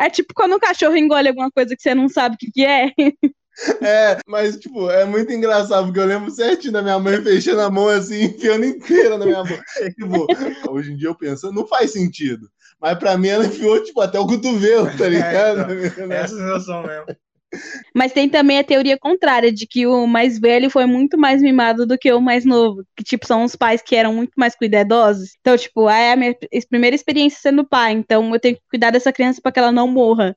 [0.00, 2.64] É tipo quando um cachorro engole alguma coisa que você não sabe o que, que
[2.64, 2.90] é.
[3.80, 7.70] É, mas, tipo, é muito engraçado, porque eu lembro certinho da minha mãe fechando a
[7.70, 9.64] mão assim, enfiando inteira na minha boca.
[9.96, 10.26] Tipo,
[10.70, 12.48] hoje em dia eu penso, não faz sentido.
[12.80, 15.66] Mas pra mim ela enfiou, tipo, até o cotovelo, tá ligado?
[16.12, 17.06] É essa sensação mesmo.
[17.94, 21.86] Mas tem também a teoria contrária, de que o mais velho foi muito mais mimado
[21.86, 22.84] do que o mais novo.
[22.96, 25.36] Que, tipo, são os pais que eram muito mais cuidadosos.
[25.40, 26.36] Então, tipo, ah, é a minha
[26.68, 29.88] primeira experiência sendo pai, então eu tenho que cuidar dessa criança para que ela não
[29.88, 30.36] morra.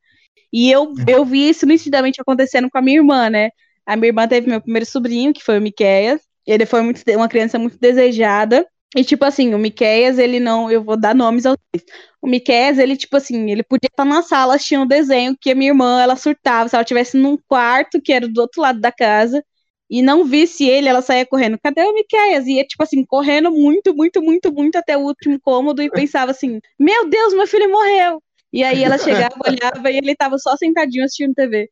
[0.51, 3.49] E eu, eu vi isso nitidamente acontecendo com a minha irmã, né?
[3.85, 6.21] A minha irmã teve meu primeiro sobrinho, que foi o Miqueias.
[6.45, 8.65] Ele foi muito, uma criança muito desejada.
[8.95, 10.71] E, tipo assim, o Miqueias, ele não.
[10.71, 11.85] Eu vou dar nomes aos dois.
[12.21, 15.55] O Miqueias, ele, tipo assim, ele podia estar na sala assistindo um desenho que a
[15.55, 16.69] minha irmã, ela surtava.
[16.69, 19.43] Se ela estivesse num quarto que era do outro lado da casa
[19.89, 21.59] e não visse ele, ela saía correndo.
[21.61, 22.47] Cadê o Miqueias?
[22.47, 26.31] E ia, tipo assim, correndo muito, muito, muito, muito até o último cômodo e pensava
[26.31, 28.21] assim: Meu Deus, meu filho morreu.
[28.53, 31.69] E aí ela chegava, olhava e ele tava só sentadinho assistindo TV.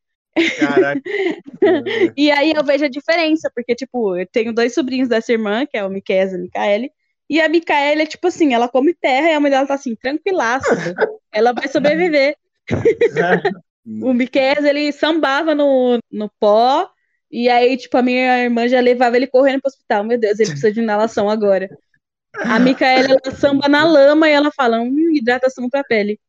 [0.60, 1.02] Caraca.
[2.18, 5.78] E aí eu vejo a diferença, porque, tipo, eu tenho dois sobrinhos dessa irmã, que
[5.78, 6.92] é o Miqueias e a Micaele.
[7.30, 9.96] E a Micaele é tipo assim, ela come terra e a mãe dela tá assim,
[9.96, 10.96] tranquilaça.
[11.32, 12.36] ela vai sobreviver.
[14.02, 16.90] O Miqueias, ele sambava no, no pó.
[17.30, 20.04] E aí, tipo, a minha irmã já levava ele correndo pro hospital.
[20.04, 21.70] Meu Deus, ele precisa de inalação agora.
[22.34, 26.20] A Micaela, ela samba na lama e ela fala, hum, hidratação pra pele.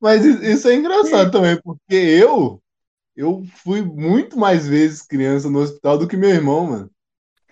[0.00, 2.62] Mas isso é engraçado também, porque eu,
[3.16, 6.90] eu fui muito mais vezes criança no hospital do que meu irmão, mano.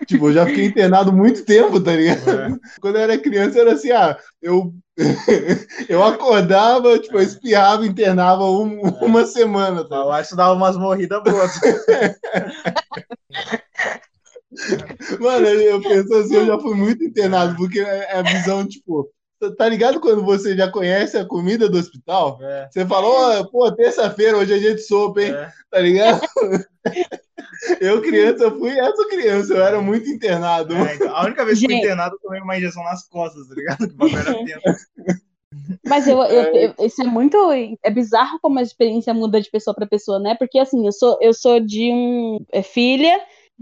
[0.06, 2.58] Tipo, eu já fiquei internado muito tempo, tá ligado?
[2.80, 4.72] Quando eu era criança, era assim, ah, eu,
[5.88, 10.76] eu acordava, tipo, eu espirrava, internava um- uma semana, tá Eu acho que dava umas
[10.76, 11.52] morridas boas.
[15.20, 19.08] Mano, eu eu penso assim, eu já fui muito internado, porque é a visão, tipo,
[19.56, 22.38] tá ligado quando você já conhece a comida do hospital?
[22.42, 25.32] É, Você falou, ó, pô, terça-feira, hoje é dia de sopa, hein?
[25.32, 25.50] é.
[25.70, 26.20] Tá ligado?
[27.80, 30.74] Eu, criança, eu fui essa criança, eu era muito internado.
[30.74, 31.84] É, então, a única vez que fui Gente.
[31.84, 33.88] internado, eu tomei uma injeção nas costas, tá ligado?
[33.88, 34.86] Que bagulho era tenso.
[35.84, 37.36] Mas eu, eu, eu- isso é muito.
[37.82, 40.34] É bizarro como a experiência muda de pessoa para pessoa, né?
[40.36, 43.20] Porque assim, eu sou, eu sou de um é, filha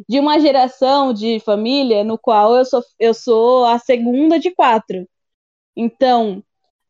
[0.08, 5.08] de uma geração de família no qual eu sou, eu sou a segunda de quatro.
[5.78, 6.42] Então,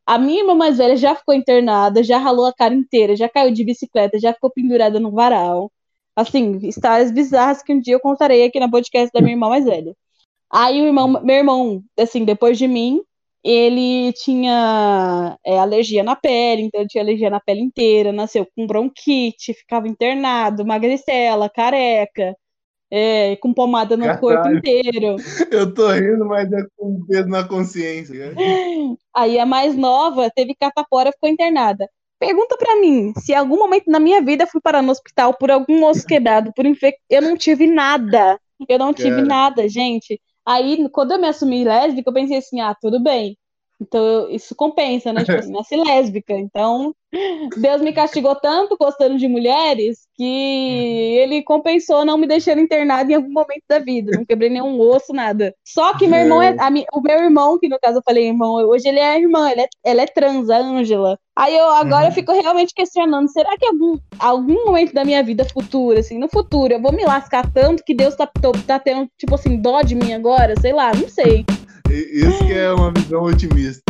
[0.06, 3.52] a minha irmã mais velha já ficou internada, já ralou a cara inteira, já caiu
[3.52, 5.70] de bicicleta, já ficou pendurada no varal.
[6.16, 9.64] Assim, histórias bizarras que um dia eu contarei aqui na podcast da minha irmã mais
[9.66, 9.94] velha.
[10.50, 13.02] Aí o irmão, meu irmão, assim, depois de mim,
[13.44, 19.54] ele tinha é, alergia na pele, então tinha alergia na pele inteira, nasceu com bronquite,
[19.54, 22.34] ficava internado, magricela, careca,
[22.90, 24.20] é, com pomada no Caralho.
[24.20, 25.16] corpo inteiro.
[25.50, 28.34] Eu tô rindo, mas é com peso na consciência.
[29.14, 31.88] Aí a mais nova teve catapora, ficou internada.
[32.18, 35.50] Pergunta pra mim, se em algum momento na minha vida fui parar no hospital por
[35.50, 36.96] algum osso quebrado, por infec...
[37.08, 38.40] eu não tive nada.
[38.68, 39.24] Eu não tive Cara.
[39.24, 40.20] nada, gente.
[40.44, 43.36] Aí, quando eu me assumi lésbica, eu pensei assim, ah, tudo bem.
[43.80, 45.20] Então, eu- isso compensa, né?
[45.24, 46.32] Tipo assim, nasci lésbica.
[46.34, 46.92] Então,
[47.56, 53.14] Deus me castigou tanto gostando de mulheres que ele compensou não me deixando internada em
[53.14, 54.12] algum momento da vida.
[54.16, 55.54] Não quebrei nenhum osso, nada.
[55.64, 56.56] Só que meu irmão é.
[56.58, 59.62] a o meu irmão, que no caso eu falei irmão, hoje ele é irmã, ele
[59.62, 61.18] é, ela é trans, a Ângela.
[61.36, 65.44] Aí eu agora eu fico realmente questionando: será que algum, algum momento da minha vida
[65.44, 68.28] futura, assim, no futuro, eu vou me lascar tanto que Deus tá,
[68.66, 70.54] tá tendo, tipo assim, dó de mim agora?
[70.60, 71.44] Sei lá, não sei.
[71.90, 73.82] Isso que é uma visão otimista.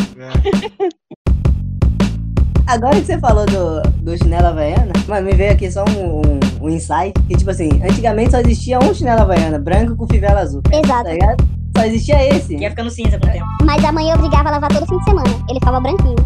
[2.66, 6.40] Agora que você falou do, do chinelo havaiana, mano, me veio aqui só um, um,
[6.66, 7.14] um insight.
[7.26, 10.60] Que, tipo assim, antigamente só existia um chinelo havaiana, branco com fivela azul.
[10.70, 11.04] Exato.
[11.04, 11.48] Tá ligado?
[11.76, 12.56] Só existia esse.
[12.56, 13.46] Que ia ficando cinza com o tempo.
[13.64, 15.30] Mas a mãe obrigava a lavar todo fim de semana.
[15.48, 16.16] Ele ficava branquinho.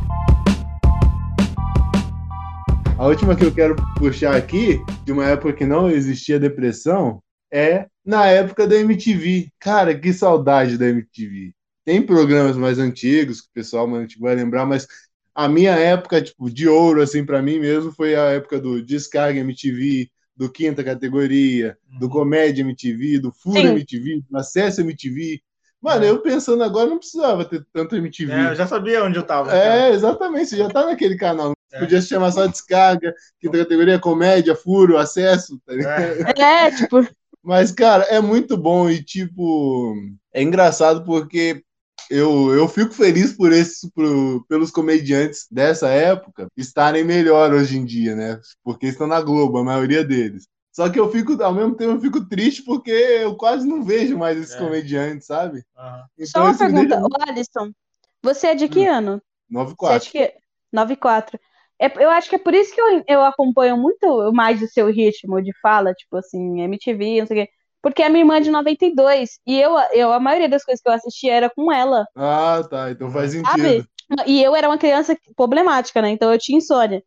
[2.99, 7.21] A última que eu quero puxar aqui, de uma época que não existia depressão,
[7.53, 9.49] é na época da MTV.
[9.61, 11.53] Cara, que saudade da MTV.
[11.85, 14.87] Tem programas mais antigos que o pessoal mais antigo vai lembrar, mas
[15.35, 19.41] a minha época, tipo, de ouro, assim, pra mim mesmo, foi a época do Descarga
[19.41, 23.69] MTV, do Quinta Categoria, do Comédia MTV, do Fura Sim.
[23.69, 25.41] MTV, do Acesso MTV.
[25.81, 28.33] Mano, eu pensando agora, não precisava ter tanto MTV.
[28.33, 29.51] É, eu já sabia onde eu tava.
[29.51, 29.89] cara.
[29.89, 31.53] É, exatamente, você já tá naquele canal.
[31.73, 31.81] É.
[31.81, 36.03] Podia se chamar só descarga, quinta categoria, comédia, furo, acesso, tá ligado?
[36.03, 36.33] É.
[36.67, 37.05] É, tipo,
[37.43, 39.95] Mas, cara, é muito bom e, tipo,
[40.33, 41.65] é engraçado porque
[42.11, 47.85] eu, eu fico feliz por esses, por- pelos comediantes dessa época estarem melhor hoje em
[47.85, 48.41] dia, né?
[48.63, 50.47] Porque estão na Globo, a maioria deles.
[50.73, 54.17] Só que eu fico, ao mesmo tempo, eu fico triste porque eu quase não vejo
[54.19, 54.59] mais esses É.
[54.59, 55.63] comediantes, sabe?
[55.77, 56.05] Aham.
[56.25, 56.97] só uma isso me pergunta.
[56.97, 57.73] deixa Ô, Alisson,
[58.23, 59.23] você é de que ano?
[59.51, 60.05] muito- Você é 9-4.
[60.05, 60.35] de que...
[60.73, 61.39] 94.
[61.79, 64.87] É, eu acho que é por isso que eu, eu acompanho muito mais o seu
[64.91, 67.53] ritmo de fala, tipo assim, MTV, não sei o quê.
[67.83, 69.41] Porque a minha irmã é de 92.
[69.47, 72.07] E eu, eu, a maioria das coisas que eu assistia era com ela.
[72.15, 72.91] Ah, tá.
[72.91, 73.83] Então faz Sabe?
[73.83, 73.87] sentido.
[74.27, 76.11] E eu era uma criança problemática, né?
[76.11, 77.03] Então eu tinha insônia.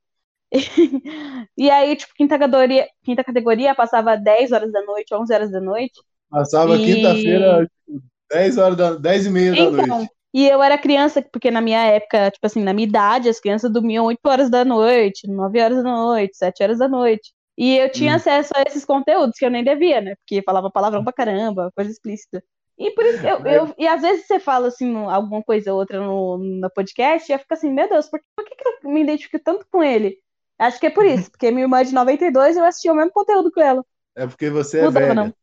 [1.57, 5.61] E aí, tipo, quinta categoria, quinta categoria passava 10 horas da noite, 11 horas da
[5.61, 6.03] noite.
[6.29, 10.11] Passava E- quinta-feira, tipo, 10 horas da 10 e meia da Então, noite.
[10.33, 13.71] e eu era criança, porque na minha época, tipo assim, na minha idade, as crianças
[13.71, 17.33] dormiam 8 horas da noite, 9 horas da noite, 7 horas da noite.
[17.57, 18.15] E eu tinha Hum.
[18.15, 20.15] acesso a esses conteúdos que eu nem devia, né?
[20.15, 22.43] Porque falava palavrão pra caramba, coisa explícita.
[22.77, 25.99] E por isso eu, eu- e às vezes você fala assim alguma coisa ou outra
[25.99, 28.89] no, no podcast, e eu fico assim, meu Deus, por, que- por que, que eu
[28.91, 30.17] me identifico tanto com ele?
[30.59, 33.11] Acho que é por isso, porque minha irmã é de 92 eu assistia o mesmo
[33.11, 33.83] conteúdo que ela.
[34.15, 35.13] É porque você é Mudava, velha.
[35.15, 35.33] não.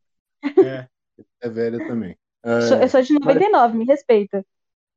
[0.64, 0.86] É.
[1.40, 2.16] É velha também.
[2.44, 2.84] Eu sou- É.
[2.84, 4.44] Eu sou de 99, me respeita.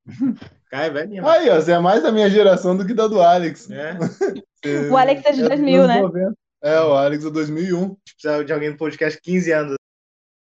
[0.69, 1.23] Cai, velhinho.
[1.23, 1.35] mano.
[1.35, 3.69] Aí, ó, você é mais da minha geração do que da do Alex.
[3.71, 3.97] É.
[4.91, 6.01] O Alex é de dos 2000, anos né?
[6.01, 6.35] 90.
[6.65, 7.95] É, o Alex é 2001.
[8.03, 9.75] Precisava de alguém no podcast 15 anos.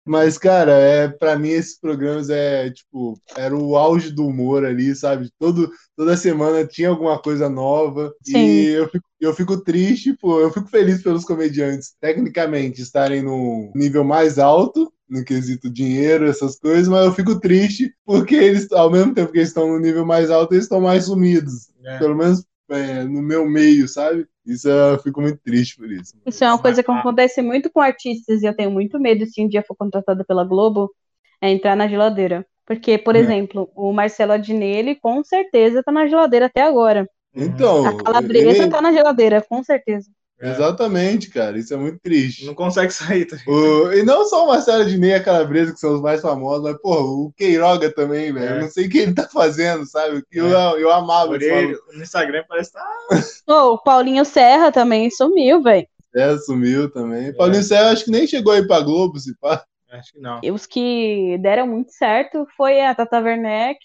[0.08, 4.96] Mas, cara, é, pra mim esses programas é, tipo, era o auge do humor ali,
[4.96, 5.30] sabe?
[5.38, 8.14] Todo, toda semana tinha alguma coisa nova.
[8.24, 8.38] Sim.
[8.38, 13.74] E eu fico, eu fico triste, pô, eu fico feliz pelos comediantes, tecnicamente, estarem no
[13.76, 18.90] nível mais alto, no quesito dinheiro, essas coisas, mas eu fico triste porque eles, ao
[18.90, 21.72] mesmo tempo que eles estão no nível mais alto, eles estão mais sumidos.
[21.84, 21.98] É.
[21.98, 24.26] Pelo menos é, no meu meio, sabe?
[24.46, 26.14] Isso eu fico muito triste por isso.
[26.26, 29.42] Isso é uma coisa que acontece muito com artistas e eu tenho muito medo se
[29.42, 30.94] um dia for contratada pela Globo,
[31.42, 32.46] é entrar na geladeira.
[32.66, 33.20] Porque, por É.
[33.20, 37.08] exemplo, o Marcelo Adnet, com certeza tá na geladeira até agora.
[37.36, 40.10] Então, A Calabresa ele- tá na geladeira, com certeza.
[40.42, 40.52] É.
[40.52, 42.46] exatamente, cara, isso é muito triste.
[42.46, 43.38] Não consegue sair, tá?
[43.48, 46.64] O- e não só o Marcelo Adnet e a Calabresa, que são os mais famosos,
[46.64, 48.46] mas, porra, o Queiroga também, velho.
[48.46, 48.62] Eu É.
[48.62, 50.24] não sei o que ele tá fazendo, sabe?
[50.32, 50.82] Eu, É.
[50.82, 51.84] eu amava maluco.
[51.94, 52.86] no Instagram parece que tá.
[53.48, 55.88] Ô, o Paulinho Serra também sumiu, velho.
[56.14, 57.28] É, sumiu também.
[57.28, 57.34] É.
[57.34, 59.64] Paulinho Serra, acho que nem chegou aí pra Globo, se pá.
[59.92, 60.40] Acho que não.
[60.44, 63.78] E os que deram muito certo foi a Tata Werneck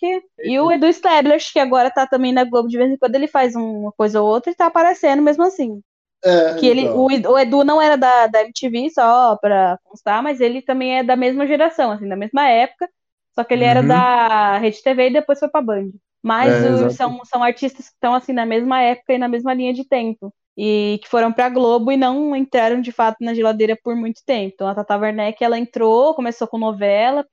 [0.42, 3.28] e o Edu Stablish, que agora tá também na Globo de vez em quando ele
[3.28, 5.80] faz uma coisa ou outra e tá aparecendo mesmo assim.
[6.24, 6.94] É, Que ele, então.
[6.94, 11.02] o, o Edu não era da, da MTV, só pra constar, mas ele também é
[11.04, 12.88] da mesma geração, assim, da mesma época.
[13.34, 13.86] Só que ele era Uhum.
[13.86, 15.90] da Rede TV e depois foi pra Band.
[16.22, 19.54] Mas É, os- são, são artistas que estão, assim, na mesma época e na mesma
[19.54, 20.34] linha de tempo.
[20.56, 24.52] E que foram pra Globo e não entraram, de fato, na geladeira por muito tempo.
[24.54, 27.24] Então, a Tata Werneck, ela entrou, começou com novela,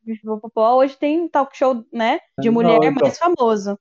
[0.56, 2.94] hoje tem talk show, né, de Não, mulher então.
[2.94, 3.78] mais famoso.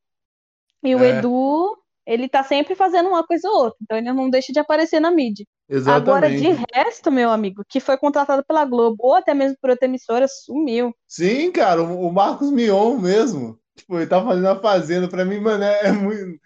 [0.82, 1.10] E o É.
[1.10, 1.76] Edu,
[2.06, 5.10] ele tá sempre fazendo uma coisa ou outra, então ele não deixa de aparecer na
[5.10, 5.44] mídia.
[5.86, 6.64] Agora, Exatamente.
[6.64, 10.26] de resto, meu amigo, que foi contratado pela Globo ou até mesmo por outra emissora,
[10.28, 10.94] sumiu.
[11.08, 13.58] Sim, cara, o, Marcos Mion mesmo.
[13.74, 15.08] Tipo, ele tá fazendo a Fazenda.
[15.08, 16.40] Pra mim, mano, é, é muito.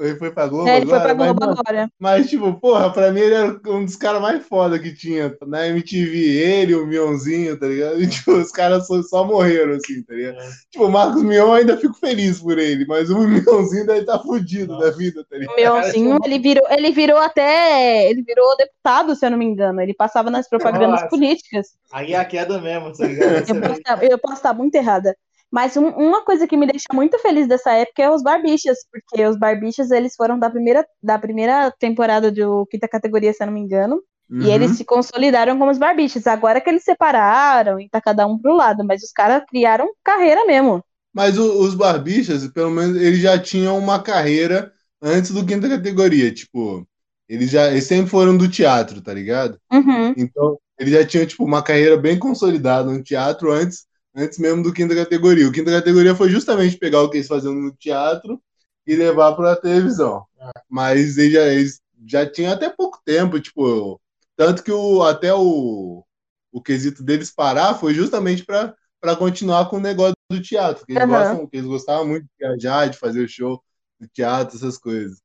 [0.00, 1.90] Ele foi pra Globo É, ele foi agora, pra mas, Globo mano, agora.
[1.98, 5.68] Mas, tipo, porra, pra mim ele era um dos caras mais foda que tinha na
[5.68, 6.18] MTV.
[6.18, 8.00] Ele, o Mionzinho, tá ligado?
[8.00, 10.38] E, tipo, os caras só, só morreram, assim, tá ligado?
[10.38, 10.48] É.
[10.70, 14.72] Tipo, o Marcos Mion ainda fico feliz por ele, mas o Mionzinho deve estar fudido
[14.72, 14.90] Nossa.
[14.90, 15.54] da vida, tá ligado?
[15.54, 18.10] O Mionzinho, ele virou, ele virou até.
[18.10, 19.80] Ele virou deputado, se eu não me engano.
[19.80, 21.08] Ele passava nas propagandas Nossa.
[21.08, 21.68] políticas.
[21.92, 23.48] Aí é a queda mesmo, tá ligado?
[23.48, 25.14] Eu posso, estar, eu posso estar muito errada.
[25.50, 29.24] Mas um- uma coisa que me deixa muito feliz dessa época é os Barbichas, porque
[29.26, 33.54] os Barbichas, eles foram da primeira, da primeira temporada do quinta categoria, se eu não
[33.54, 34.00] me engano.
[34.30, 34.42] Uhum.
[34.42, 36.26] E eles se consolidaram como os Barbichas.
[36.26, 40.44] Agora que eles separaram e tá cada um pro lado, mas os caras criaram carreira
[40.46, 40.82] mesmo.
[41.12, 44.72] Mas o- os Barbichas, pelo menos, eles já tinham uma carreira
[45.02, 46.32] antes do quinta categoria.
[46.32, 46.86] Tipo,
[47.28, 49.58] eles já eles sempre foram do teatro, tá ligado?
[49.72, 50.14] Uhum.
[50.16, 53.86] Então, eles já tinham, tipo, uma carreira bem consolidada no teatro antes,
[54.20, 55.48] antes mesmo do quinta categoria.
[55.48, 58.40] O quinta categoria foi justamente pegar o que eles faziam no teatro
[58.86, 60.24] e levar pra televisão.
[60.68, 64.00] Mas eles já, eles já tinham até pouco tempo, tipo,
[64.36, 66.04] tanto que o, até o,
[66.52, 71.02] o quesito deles parar foi justamente para continuar com o negócio do teatro, que eles,
[71.02, 71.18] Aham.
[71.18, 73.62] gostam, que eles gostavam muito de viajar, de fazer o show
[73.98, 75.18] do teatro, essas coisas.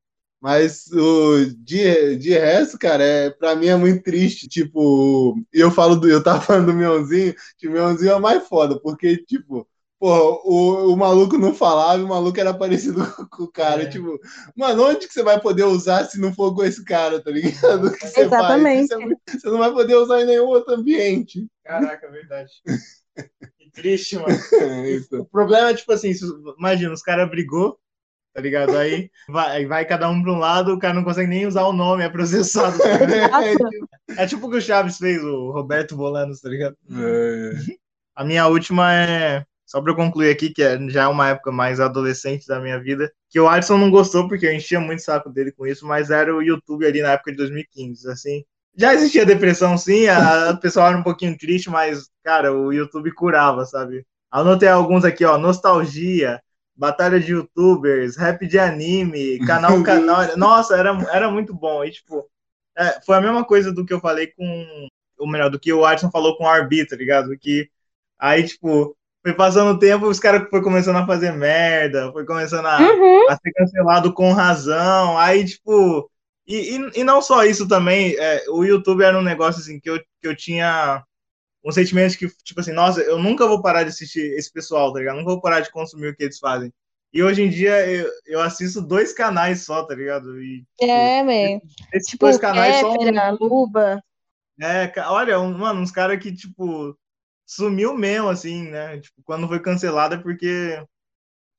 [0.46, 4.48] Mas o, de, de resto, cara, é, pra mim é muito triste.
[4.48, 8.48] Tipo, eu falo do, eu tava falando do Mionzinho, que o Mionzinho é o mais
[8.48, 9.68] foda, porque, tipo,
[9.98, 13.84] pô, Pô, o, o maluco não falava, o maluco era parecido com o cara.
[13.84, 13.86] É.
[13.88, 14.20] Tipo,
[14.56, 17.90] mano, onde que você vai poder usar se não for com esse cara, tá ligado?
[18.00, 18.90] Você Exatamente.
[18.90, 19.02] Faz?
[19.28, 21.48] Isso é Você não vai poder usar em nenhum outro ambiente.
[21.64, 22.52] Caraca, verdade.
[23.58, 24.86] Que triste, mano.
[24.86, 25.22] Isso.
[25.22, 26.12] O problema é, tipo assim,
[26.60, 27.80] imagina, os caras brigou,
[28.36, 28.78] tá ligado?
[28.78, 31.72] Aí vai, vai cada um pra um lado, o cara não consegue nem usar o
[31.72, 32.78] nome, é processado.
[32.78, 32.86] tá
[34.22, 36.76] É tipo o que o Chaves fez, o Roberto Bolanos, tá ligado?
[36.92, 37.52] É.
[38.14, 39.46] A minha última é.
[39.66, 43.12] Só pra eu concluir aqui, que é já uma época mais adolescente da minha vida,
[43.30, 46.12] que o Alisson não gostou, porque eu enchia muito o saco dele com isso, mas
[46.12, 48.44] era o YouTube ali na época de 2015, assim.
[48.78, 53.12] Já existia depressão, sim, a, a pessoa era um pouquinho triste, mas, cara, o YouTube
[53.14, 54.06] curava, sabe?
[54.30, 56.40] Anotei alguns aqui, ó, Nostalgia,
[56.76, 60.36] Batalha de Youtubers, Rap de Anime, Canal Canal.
[60.38, 61.84] Nossa, era, era muito bom.
[61.84, 62.28] E, tipo,
[62.78, 64.88] é, foi a mesma coisa do que eu falei com.
[65.18, 67.38] Ou melhor, do que o Alisson falou com o Arbi, tá ligado?
[67.40, 67.70] Que
[68.20, 72.66] aí, tipo, foi passando o tempo, os caras foi começando a fazer merda, foi começando
[72.66, 73.30] a, Uhum.
[73.30, 75.18] a ser cancelado com razão.
[75.18, 76.10] Aí, tipo.
[76.48, 79.90] E, e, e não só isso também, é, o YouTube era um negócio assim que
[79.90, 81.04] eu, que eu tinha
[81.66, 85.00] um sentimento que, tipo assim, nossa, eu nunca vou parar de assistir esse pessoal, tá
[85.00, 85.18] ligado?
[85.18, 86.72] Nunca vou parar de consumir o que eles fazem.
[87.14, 90.42] E hoje em dia eu, eu assisto dois canais só, tá ligado?
[90.42, 91.60] E É, man.
[91.94, 92.92] esses Tipo, dois canais só.
[92.92, 94.02] Kéfera, Luba.
[94.60, 96.98] É, olha, um- mano, uns caras que, tipo,
[97.46, 99.00] sumiu mesmo, assim, né?
[99.00, 100.82] Tipo, quando foi cancelado é porque,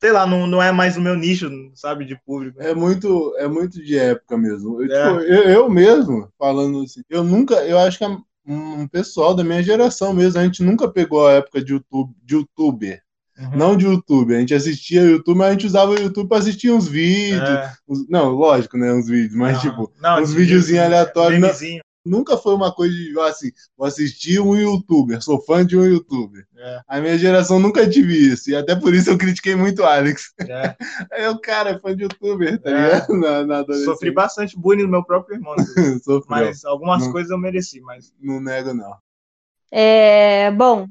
[0.01, 2.61] sei lá, não, não é mais o meu nicho, sabe, de público.
[2.63, 4.83] É muito, é muito de época mesmo.
[4.83, 5.05] Eu, É.
[5.05, 8.09] tipo, eu, eu mesmo, falando assim, eu nunca, eu acho que é
[8.47, 12.35] um pessoal da minha geração mesmo, a gente nunca pegou a época de YouTube, de
[12.35, 13.03] youtuber.
[13.39, 13.57] Uhum.
[13.57, 16.71] Não de YouTube, a gente assistia YouTube, mas a gente usava o YouTube pra assistir
[16.71, 17.43] uns vídeos.
[17.49, 18.91] É, uns- não, lógico, né?
[18.93, 22.95] Uns vídeos, mas não, tipo, não, uns de- videozinhos aleatórios, memezinho, nunca foi uma coisa
[22.95, 26.47] de, assim, vou assistir um youtuber, sou fã de um youtuber.
[26.57, 29.87] é, A minha geração nunca tive isso, e até por isso eu critiquei muito o
[29.87, 30.33] Alex.
[30.41, 30.77] é.
[31.31, 32.73] O cara é fã de youtuber, tá É.
[32.95, 33.15] ligado?
[33.19, 33.65] Na, na.
[33.85, 35.55] Sofri bastante bullying do meu próprio irmão,
[36.03, 36.25] Sofreu.
[36.29, 37.13] mas algumas Não.
[37.13, 38.95] coisas eu mereci, mas Não nego, não.
[39.71, 40.87] É, bom,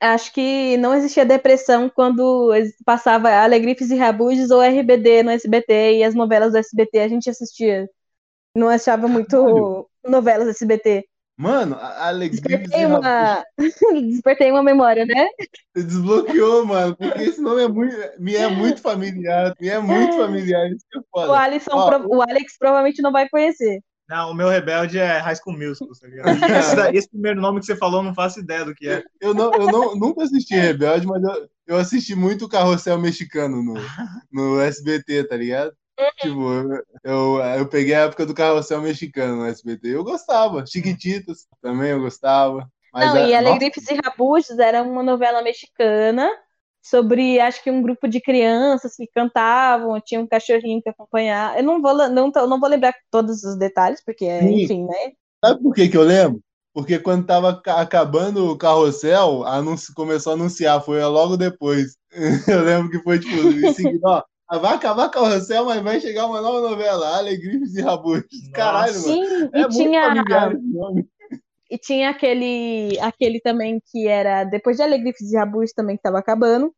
[0.00, 2.50] acho que não existia depressão quando
[2.84, 7.28] passava Alegrifes e Rabujos ou RBD no SBT e as novelas do SBT a gente
[7.30, 7.88] assistia.
[8.56, 9.89] Não achava muito Caralho.
[10.04, 11.04] Novelas do SBT.
[11.36, 13.42] Mano, a Alex Despertei uma...
[14.10, 15.26] Despertei uma memória, né?
[15.74, 20.16] Você desbloqueou, mano, porque esse nome é muito, me é muito familiar, me é muito
[20.18, 21.38] familiar, isso que é O, foda.
[21.38, 23.80] Alisson, Ó, pro- o Alex provavelmente não vai conhecer.
[24.06, 26.28] não, o meu rebelde é High School Musical, tá ligado?
[26.90, 29.02] Esse, esse primeiro nome que você falou, eu não faço ideia do que é.
[29.18, 33.74] Eu, não, eu não, nunca assisti Rebelde, mas eu, eu assisti muito Carrossel Mexicano no,
[34.30, 35.72] no SBT, tá ligado?
[36.20, 36.52] Tipo,
[37.04, 39.88] eu, eu, peguei a época do Carrossel Mexicano no SBT.
[39.88, 40.64] Eu gostava.
[40.66, 42.70] Chiquititas também eu gostava.
[42.94, 46.28] Não, a- e nossa, Alegrifes e Rabujos era uma novela mexicana
[46.82, 51.58] sobre, acho que um grupo de crianças que cantavam, tinha um cachorrinho que acompanhava.
[51.58, 54.64] Eu não vou, não, não vou lembrar todos os detalhes, porque, Sim.
[54.64, 55.12] enfim, né?
[55.44, 56.40] Sabe por que, que eu lembro?
[56.72, 59.42] Porque quando tava ca- acabando o carrossel,
[59.94, 61.96] começou a anunciar, foi logo depois.
[62.48, 63.36] Eu lembro que foi tipo,
[64.04, 64.22] ó,
[64.58, 68.26] vai acabar o carrossel, mas vai chegar uma nova novela, Alegrifes e Rabujos.
[68.52, 68.52] Nossa.
[68.52, 69.22] Caralho, mano.
[69.26, 71.08] Sim, É e muito tinha, familiar esse nome.
[71.70, 76.18] e tinha aquele, aquele também que era, depois de Alegrifes e Rabujos também que tava
[76.18, 76.74] acabando.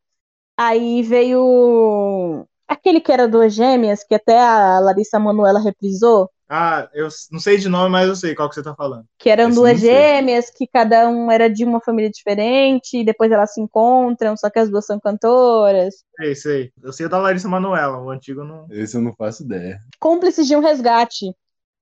[0.57, 6.29] Aí veio aquele que era duas gêmeas, que até a Larissa Manoela reprisou.
[6.55, 9.05] Ah, eu não sei de nome, mas eu sei qual que você tá falando.
[9.17, 9.89] que eram Esse duas não sei.
[9.89, 14.51] gêmeas, que cada um era de uma família diferente, e depois elas se encontram, só
[14.51, 15.95] que as duas são cantoras.
[16.19, 16.71] Sei, sei.
[16.83, 18.67] Eu sei da Larissa Manoela, o antigo não.
[18.69, 19.79] Esse eu não faço ideia.
[19.99, 21.33] Cúmplices de um resgate.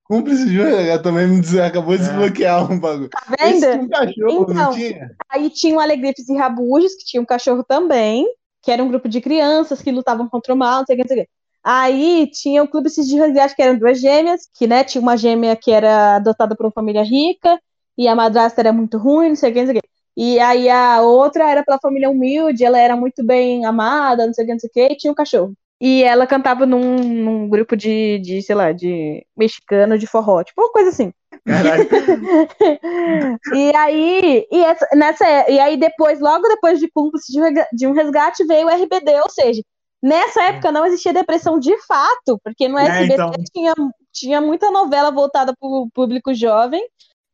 [0.06, 2.06] Cúmplice de um também me des- acabou de É.
[2.08, 3.10] desbloquear um bagulho.
[3.10, 3.72] Tá Esse vendo?
[3.72, 4.74] tinha um cachorro, não Então.
[4.74, 5.16] tinha?
[5.30, 8.26] Aí tinham Alegrifes e Rabujos, que tinha um cachorro também,
[8.62, 11.04] que era um grupo de crianças que lutavam contra o mal, não sei o que,
[11.04, 11.32] não sei o que.
[11.64, 15.56] Aí tinha o Cúmplices de resgate, que eram duas gêmeas, que, né, tinha uma gêmea
[15.56, 17.60] que era adotada por uma família rica,
[17.98, 19.88] e a madrasta era muito ruim, não sei o que, não sei o que.
[20.18, 24.44] E aí a outra era pela família humilde, ela era muito bem amada, não sei
[24.44, 25.54] o que, não sei o que, e tinha um cachorro.
[25.80, 30.62] E ela cantava num, num grupo de, de, sei lá, de mexicano de forró, tipo
[30.62, 31.12] uma coisa assim.
[33.54, 37.32] E aí, e, essa- nessa, e aí depois, logo depois de Cúmplice
[37.74, 39.62] de um Resgate, veio o RBD, ou seja,
[40.02, 43.32] nessa época não existia depressão de fato, porque no É, SBT então.
[43.54, 43.74] tinha,
[44.12, 46.82] tinha muita novela voltada para o público jovem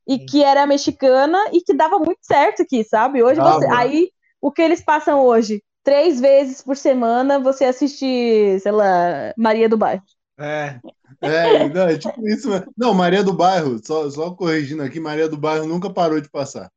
[0.07, 3.23] e que era mexicana e que dava muito certo aqui, sabe?
[3.23, 3.67] Hoje você.
[3.67, 4.11] Aí,
[4.41, 5.63] o que eles passam hoje?
[5.83, 10.03] Três vezes por semana você assiste, sei lá, Maria do Bairro.
[10.39, 10.79] É.
[11.21, 12.71] É, não, é tipo isso mesmo.
[12.77, 16.71] Não, Maria do Bairro, só, só corrigindo aqui, Maria do Bairro nunca parou de passar.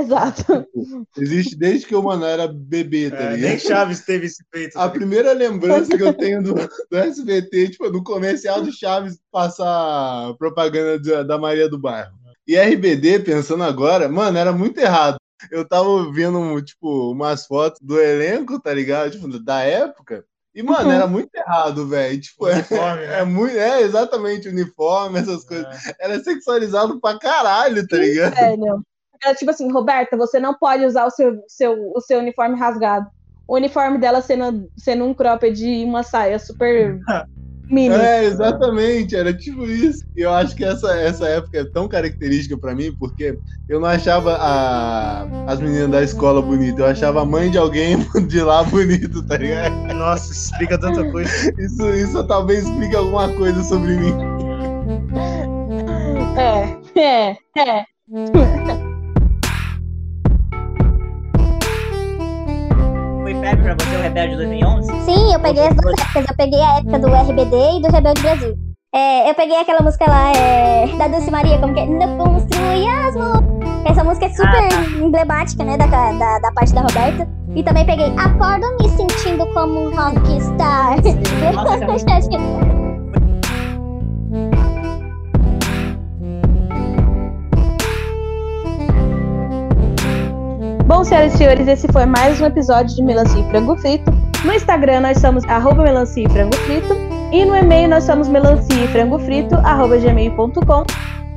[0.00, 0.44] Exato.
[1.16, 3.40] Existe desde que o mano era bebê, tá É, ligado?
[3.50, 4.78] nem Chaves teve esse peito.
[4.78, 10.34] A primeira lembrança que eu tenho do, do SBT, tipo, no comercial do Chaves passar
[10.38, 12.12] propaganda da, da Maria do Bairro.
[12.46, 15.16] E RBD, pensando agora, mano, era muito errado.
[15.50, 19.10] Eu tava vendo, tipo, umas fotos do elenco, tá ligado?
[19.12, 20.24] Tipo, da época.
[20.54, 20.92] E, mano, Uhum.
[20.92, 22.20] era muito errado, velho.
[22.20, 23.20] Tipo, é, Uniforme, né?
[23.20, 23.56] é muito.
[23.56, 25.66] É, exatamente, uniforme, essas coisas.
[25.98, 28.34] Era sexualizado pra caralho, tá ligado?
[28.34, 28.82] Velho.
[29.24, 33.06] Era tipo assim, Roberta, você não pode usar o seu, seu, o seu uniforme rasgado.
[33.46, 36.98] O uniforme dela sendo, sendo um cropped e uma saia super
[37.70, 37.94] mini.
[37.94, 40.04] É, exatamente, era tipo isso.
[40.16, 43.38] E eu acho que essa, essa época é tão característica pra mim, porque
[43.68, 47.96] eu não achava a, as meninas da escola bonitas, eu achava a mãe de alguém
[48.26, 49.74] de lá bonito, tá ligado?
[49.94, 51.30] Nossa, isso explica tanta coisa.
[51.58, 54.14] Isso, isso talvez explique alguma coisa sobre mim.
[56.36, 57.84] É, é, é.
[63.32, 64.92] Foi febre pra você o Rebelde de 2011?
[65.04, 66.26] Sim, eu peguei as duas épocas.
[66.28, 68.54] Eu peguei a época do RBD e do Rebelde Brasil.
[68.94, 71.86] É, eu peguei aquela música lá, é, da Dulce Maria, como que é?
[71.86, 73.62] Não entusiasmo.
[73.86, 77.26] Essa música é super emblemática, né, da, da, da parte da Roberta.
[77.54, 80.96] E também peguei Acordo me sentindo como um rockstar.
[81.54, 81.86] Nossa,
[90.92, 94.10] Bom, senhoras e senhores, esse foi mais um episódio de Melancia e Frango Frito.
[94.44, 96.94] No Instagram nós somos arroba melancia e frango frito.
[97.32, 100.84] E no e-mail nós somos melancia e frango frito, arroba gmail.com.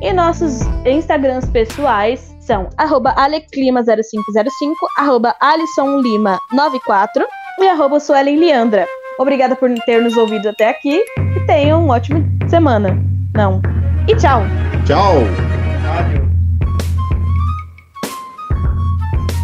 [0.02, 7.23] E nossos Instagrams pessoais são arroba aleclima0505, arroba alissonlima94
[7.61, 8.86] e arroba Suelen Leandra.
[9.18, 12.90] Obrigada por ter nos ouvido até aqui e tenham uma ótima semana.
[13.34, 13.61] Não.
[14.06, 14.41] E tchau!
[14.86, 16.24] Tchau!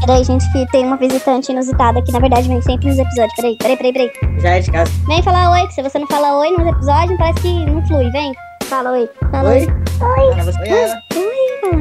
[0.02, 3.34] Peraí, gente, que tem uma visitante inusitada que na verdade vem sempre nos episódios.
[3.36, 4.12] Peraí, peraí, peraí, peraí.
[4.42, 4.92] Já é de casa.
[5.08, 8.10] Vem falar oi, que se você não fala oi nos episódios, parece que não flui.
[8.12, 8.34] Vem,
[8.66, 9.10] fala oi.
[9.32, 9.60] Fala oi.
[9.62, 10.40] Oi?
[10.40, 11.02] Ah, você- Oi, ela.
[11.16, 11.76] Oi, fala.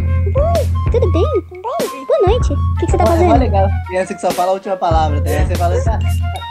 [0.53, 1.63] Oi, tudo bem?
[2.07, 2.53] Boa noite.
[2.53, 3.39] O que, que você tá Ó, é fazendo?
[3.39, 3.69] legal.
[3.87, 5.31] Criança que só fala a última palavra, tá?
[5.31, 5.49] ligado?
[5.49, 5.99] Você fala ah,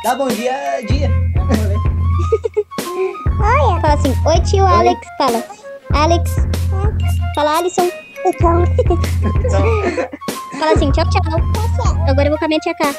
[0.03, 0.53] dá bom dia,
[0.87, 1.09] dia.
[3.81, 4.99] Fala assim, oi tio Alex.
[5.17, 5.43] Fala.
[5.93, 6.35] Alex.
[7.35, 7.87] Fala Alisson.
[8.39, 8.63] Tchau.
[9.45, 10.09] Então,
[10.59, 11.21] Fala assim, tchau, tchau.
[12.07, 12.93] Agora eu vou com a minha tia K.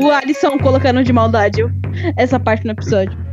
[0.00, 1.62] O Alisson colocando de maldade
[2.16, 3.27] essa parte no episódio.